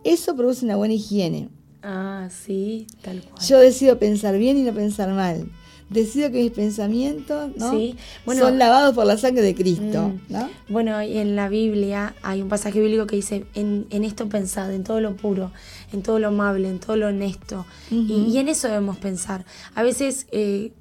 eso 0.03 0.35
produce 0.35 0.65
una 0.65 0.75
buena 0.75 0.93
higiene. 0.93 1.49
Ah, 1.81 2.29
sí, 2.29 2.87
tal 3.01 3.21
cual. 3.21 3.45
Yo 3.47 3.59
decido 3.59 3.97
pensar 3.97 4.37
bien 4.37 4.57
y 4.57 4.63
no 4.63 4.73
pensar 4.73 5.09
mal. 5.13 5.49
Decido 5.89 6.31
que 6.31 6.41
mis 6.41 6.51
pensamientos 6.51 7.51
son 7.59 8.57
lavados 8.57 8.95
por 8.95 9.05
la 9.05 9.17
sangre 9.17 9.43
de 9.43 9.53
Cristo. 9.53 10.13
Mm. 10.29 10.35
Bueno, 10.69 10.99
en 10.99 11.35
la 11.35 11.47
Biblia 11.47 12.15
hay 12.23 12.41
un 12.41 12.49
pasaje 12.49 12.79
bíblico 12.79 13.05
que 13.05 13.17
dice, 13.17 13.45
en, 13.53 13.85
esto 13.91 14.27
pensad, 14.27 14.73
en 14.73 14.83
todo 14.83 14.99
lo 14.99 15.15
puro, 15.15 15.51
en 15.93 16.01
todo 16.01 16.17
lo 16.17 16.29
amable, 16.29 16.69
en 16.69 16.79
todo 16.79 16.97
lo 16.97 17.07
honesto. 17.07 17.65
y, 17.91 18.37
en 18.37 18.47
eso 18.49 18.67
debemos 18.67 18.97
pensar. 18.97 19.45
A 19.75 19.83
veces... 19.83 20.27
Eh, 20.31 20.71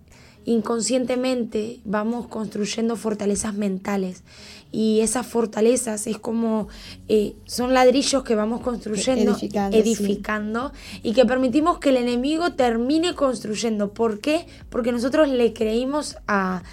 inconscientemente 0.44 1.80
vamos 1.84 2.26
construyendo 2.28 2.96
fortalezas 2.96 3.54
mentales 3.54 4.22
y 4.74 5.00
esas 5.00 5.24
fortalezas 5.24 6.08
es 6.08 6.18
como 6.18 6.66
eh, 7.06 7.36
son 7.44 7.74
ladrillos 7.74 8.24
que 8.24 8.34
vamos 8.34 8.60
construyendo, 8.60 9.36
edificando, 9.70 10.72
y 11.04 11.12
que 11.12 11.24
permitimos 11.24 11.78
que 11.78 11.90
el 11.90 11.96
enemigo 11.96 12.54
termine 12.54 13.14
construyendo. 13.14 13.92
¿Por 13.92 14.18
qué? 14.18 14.46
Porque 14.70 14.90
nosotros 14.90 15.28
le 15.28 15.52
creímos 15.52 16.16
a, 16.26 16.64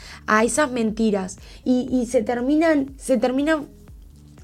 esas 0.44 0.72
mentiras 0.72 1.38
y, 1.64 1.88
y, 1.92 2.08
se 2.08 2.24
terminan, 2.24 2.96
se 2.98 3.18
terminan 3.18 3.68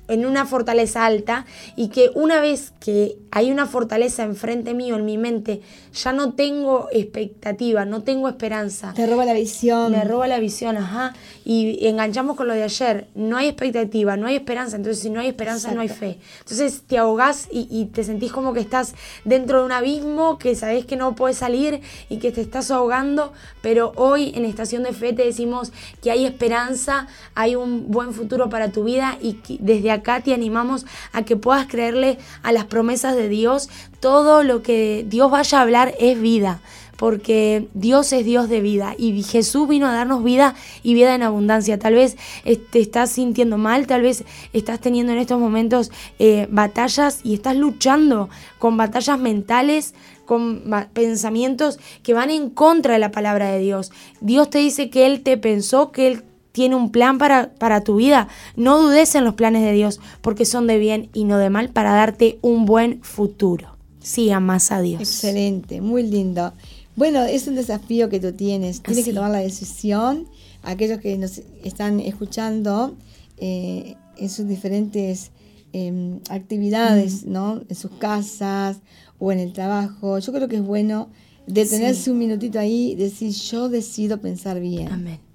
en 0.07 0.25
una 0.25 0.45
fortaleza 0.45 1.05
alta 1.05 1.47
y 1.75 1.89
que 1.89 2.11
una 2.13 2.39
vez 2.39 2.73
que 2.79 3.17
hay 3.37 3.51
una 3.51 3.67
fortaleza 3.67 4.23
enfrente 4.23 4.73
mío, 4.73 4.95
en 4.95 5.05
mi 5.05 5.19
mente, 5.19 5.61
ya 5.93 6.11
no 6.11 6.33
tengo 6.33 6.87
expectativa, 6.91 7.85
no 7.85 8.01
tengo 8.01 8.27
esperanza. 8.27 8.95
Te 8.95 9.05
roba 9.05 9.25
la 9.25 9.33
visión. 9.33 9.91
Me 9.91 10.03
roba 10.03 10.25
la 10.27 10.39
visión, 10.39 10.75
ajá. 10.75 11.13
Y 11.45 11.85
enganchamos 11.85 12.35
con 12.35 12.47
lo 12.47 12.55
de 12.55 12.63
ayer, 12.63 13.09
no 13.13 13.37
hay 13.37 13.49
expectativa, 13.49 14.17
no 14.17 14.25
hay 14.25 14.37
esperanza, 14.37 14.75
entonces 14.75 15.03
si 15.03 15.11
no 15.11 15.19
hay 15.19 15.27
esperanza 15.27 15.71
no 15.71 15.81
hay 15.81 15.87
fe. 15.87 16.17
Entonces 16.39 16.81
te 16.87 16.97
ahogás 16.97 17.47
y, 17.51 17.67
y 17.69 17.85
te 17.85 18.03
sentís 18.03 18.31
como 18.31 18.53
que 18.53 18.59
estás 18.59 18.95
dentro 19.23 19.59
de 19.59 19.65
un 19.65 19.71
abismo, 19.71 20.39
que 20.39 20.55
sabés 20.55 20.87
que 20.87 20.95
no 20.95 21.13
puedes 21.13 21.37
salir 21.37 21.81
y 22.09 22.17
que 22.17 22.31
te 22.31 22.41
estás 22.41 22.71
ahogando, 22.71 23.33
pero 23.61 23.93
hoy 23.97 24.31
en 24.33 24.45
Estación 24.45 24.81
de 24.81 24.93
Fe 24.93 25.13
te 25.13 25.23
decimos 25.23 25.71
que 26.01 26.09
hay 26.09 26.25
esperanza, 26.25 27.05
hay 27.35 27.55
un 27.55 27.91
buen 27.91 28.13
futuro 28.13 28.49
para 28.49 28.71
tu 28.71 28.83
vida 28.83 29.19
y 29.21 29.33
que 29.33 29.57
desde 29.59 29.91
acá 29.91 30.21
te 30.21 30.33
animamos 30.33 30.87
a 31.11 31.21
que 31.21 31.35
puedas 31.35 31.67
creerle 31.67 32.17
a 32.41 32.51
las 32.51 32.65
promesas 32.65 33.15
de 33.15 33.26
Dios. 33.29 33.69
Todo 33.99 34.43
lo 34.43 34.61
que 34.61 35.05
Dios 35.07 35.31
vaya 35.31 35.59
a 35.59 35.61
hablar 35.61 35.93
es 35.99 36.19
vida 36.19 36.61
porque 36.97 37.69
Dios 37.73 38.11
es 38.11 38.25
Dios 38.25 38.49
de 38.49 38.59
vida 38.59 38.95
y 38.97 39.23
Jesús 39.23 39.67
vino 39.67 39.87
a 39.87 39.93
darnos 39.93 40.23
vida 40.23 40.55
y 40.83 40.95
vida 40.95 41.15
en 41.15 41.23
abundancia. 41.23 41.79
Tal 41.79 41.93
vez 41.93 42.17
te 42.43 42.79
estás 42.79 43.11
sintiendo 43.11 43.57
mal, 43.57 43.87
tal 43.87 44.01
vez 44.01 44.25
estás 44.51 44.81
teniendo 44.81 45.13
en 45.13 45.19
estos 45.19 45.39
momentos 45.39 45.91
eh, 46.19 46.47
batallas 46.49 47.21
y 47.23 47.35
estás 47.35 47.55
luchando 47.55 48.29
con 48.57 48.75
batallas 48.77 49.19
mentales, 49.19 49.93
con 50.25 50.63
pensamientos 50.93 51.79
que 52.03 52.13
van 52.13 52.31
en 52.31 52.49
contra 52.49 52.93
de 52.93 52.99
la 52.99 53.11
palabra 53.11 53.49
de 53.51 53.59
Dios. 53.59 53.91
Dios 54.19 54.49
te 54.49 54.57
dice 54.57 54.89
que 54.89 55.05
Él 55.05 55.21
te 55.21 55.37
pensó, 55.37 55.91
que 55.91 56.07
Él 56.07 56.23
tiene 56.57 56.75
un 56.75 56.89
plan 56.89 57.19
para, 57.19 57.53
para 57.53 57.81
tu 57.81 57.97
vida. 57.97 58.29
No 58.55 58.81
dudes 58.81 59.13
en 59.13 59.23
los 59.23 59.35
planes 59.35 59.61
de 59.61 59.73
Dios, 59.73 59.99
porque 60.21 60.43
son 60.43 60.65
de 60.65 60.79
bien 60.79 61.07
y 61.13 61.23
no 61.23 61.37
de 61.37 61.51
mal 61.51 61.69
para 61.69 61.93
darte 61.93 62.39
un 62.41 62.65
buen 62.65 62.99
futuro. 63.03 63.77
Sí, 64.01 64.31
amas 64.31 64.71
a 64.71 64.81
Dios. 64.81 64.99
Excelente, 64.99 65.81
muy 65.81 66.01
lindo. 66.01 66.53
Bueno, 66.95 67.21
es 67.25 67.47
un 67.47 67.53
desafío 67.53 68.09
que 68.09 68.19
tú 68.19 68.31
tienes. 68.31 68.81
Tienes 68.81 69.05
que 69.05 69.13
tomar 69.13 69.29
la 69.29 69.37
decisión. 69.37 70.27
Aquellos 70.63 70.99
que 70.99 71.15
nos 71.19 71.43
están 71.63 71.99
escuchando 71.99 72.95
eh, 73.37 73.93
en 74.17 74.29
sus 74.31 74.47
diferentes 74.47 75.29
em, 75.73 76.21
actividades, 76.31 77.23
¿no? 77.27 77.61
En 77.69 77.75
sus 77.75 77.91
casas 77.91 78.77
o 79.19 79.31
en 79.31 79.37
el 79.37 79.53
trabajo. 79.53 80.17
Yo 80.17 80.33
creo 80.33 80.47
que 80.47 80.55
es 80.55 80.65
bueno 80.65 81.09
detenerse 81.45 82.09
un 82.09 82.17
minutito 82.17 82.57
ahí 82.57 82.93
y 82.93 82.95
decir, 82.95 83.31
yo 83.31 83.69
decido 83.69 84.19
pensar 84.19 84.59
bien. 84.59 84.87
Amén. 84.87 85.26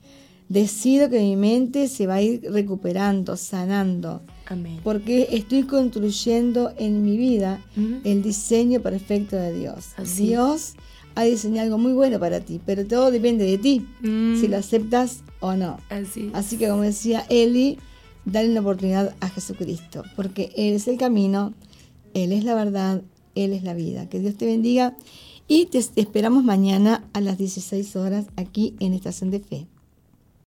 Decido 0.53 1.09
que 1.09 1.19
mi 1.19 1.35
mente 1.35 1.89
se 1.89 2.07
va 2.07 2.17
a 2.17 2.23
ir 2.23 2.43
recuperando, 2.51 3.39
sanando. 3.39 4.21
Amén. 4.45 4.81
Porque 4.85 5.29
estoy 5.31 5.63
construyendo 5.63 6.75
en 6.77 7.03
mi 7.03 7.17
vida 7.17 7.65
el 8.05 8.23
diseño 8.23 8.81
perfecto 8.81 9.37
de 9.37 9.59
Dios. 9.59 9.93
Dios 10.19 10.75
ha 11.15 11.23
diseñado 11.23 11.65
algo 11.69 11.79
muy 11.79 11.95
bueno 11.95 12.21
para 12.21 12.41
ti, 12.41 12.61
pero 12.67 12.87
todo 12.87 13.11
depende 13.11 13.47
de 13.47 13.57
ti, 13.57 13.87
mm. 14.03 14.39
si 14.39 14.47
lo 14.47 14.59
aceptas 14.59 15.23
o 15.41 15.55
no. 15.55 15.79
Así. 15.89 16.31
Así 16.35 16.59
que 16.59 16.69
como 16.69 16.83
decía 16.83 17.25
Eli, 17.31 17.79
dale 18.27 18.51
una 18.51 18.61
oportunidad 18.61 19.15
a 19.21 19.31
Jesucristo, 19.31 20.05
porque 20.17 20.53
Él 20.55 20.75
es 20.75 20.87
el 20.87 20.99
camino, 20.99 21.55
Él 22.13 22.31
es 22.31 22.45
la 22.45 22.55
verdad, 22.55 23.01
Él 23.35 23.55
es 23.55 23.63
la 23.63 23.73
vida. 23.73 24.07
Que 24.11 24.21
Dios 24.21 24.35
te 24.35 24.45
bendiga 24.45 24.99
y 25.49 25.65
te 25.65 25.79
esperamos 25.79 26.45
mañana 26.45 27.09
a 27.15 27.23
las 27.23 27.39
16 27.39 27.97
horas 27.97 28.27
aquí 28.37 28.75
en 28.81 28.93
Estación 28.93 29.31
de 29.31 29.41
Fe. 29.41 29.67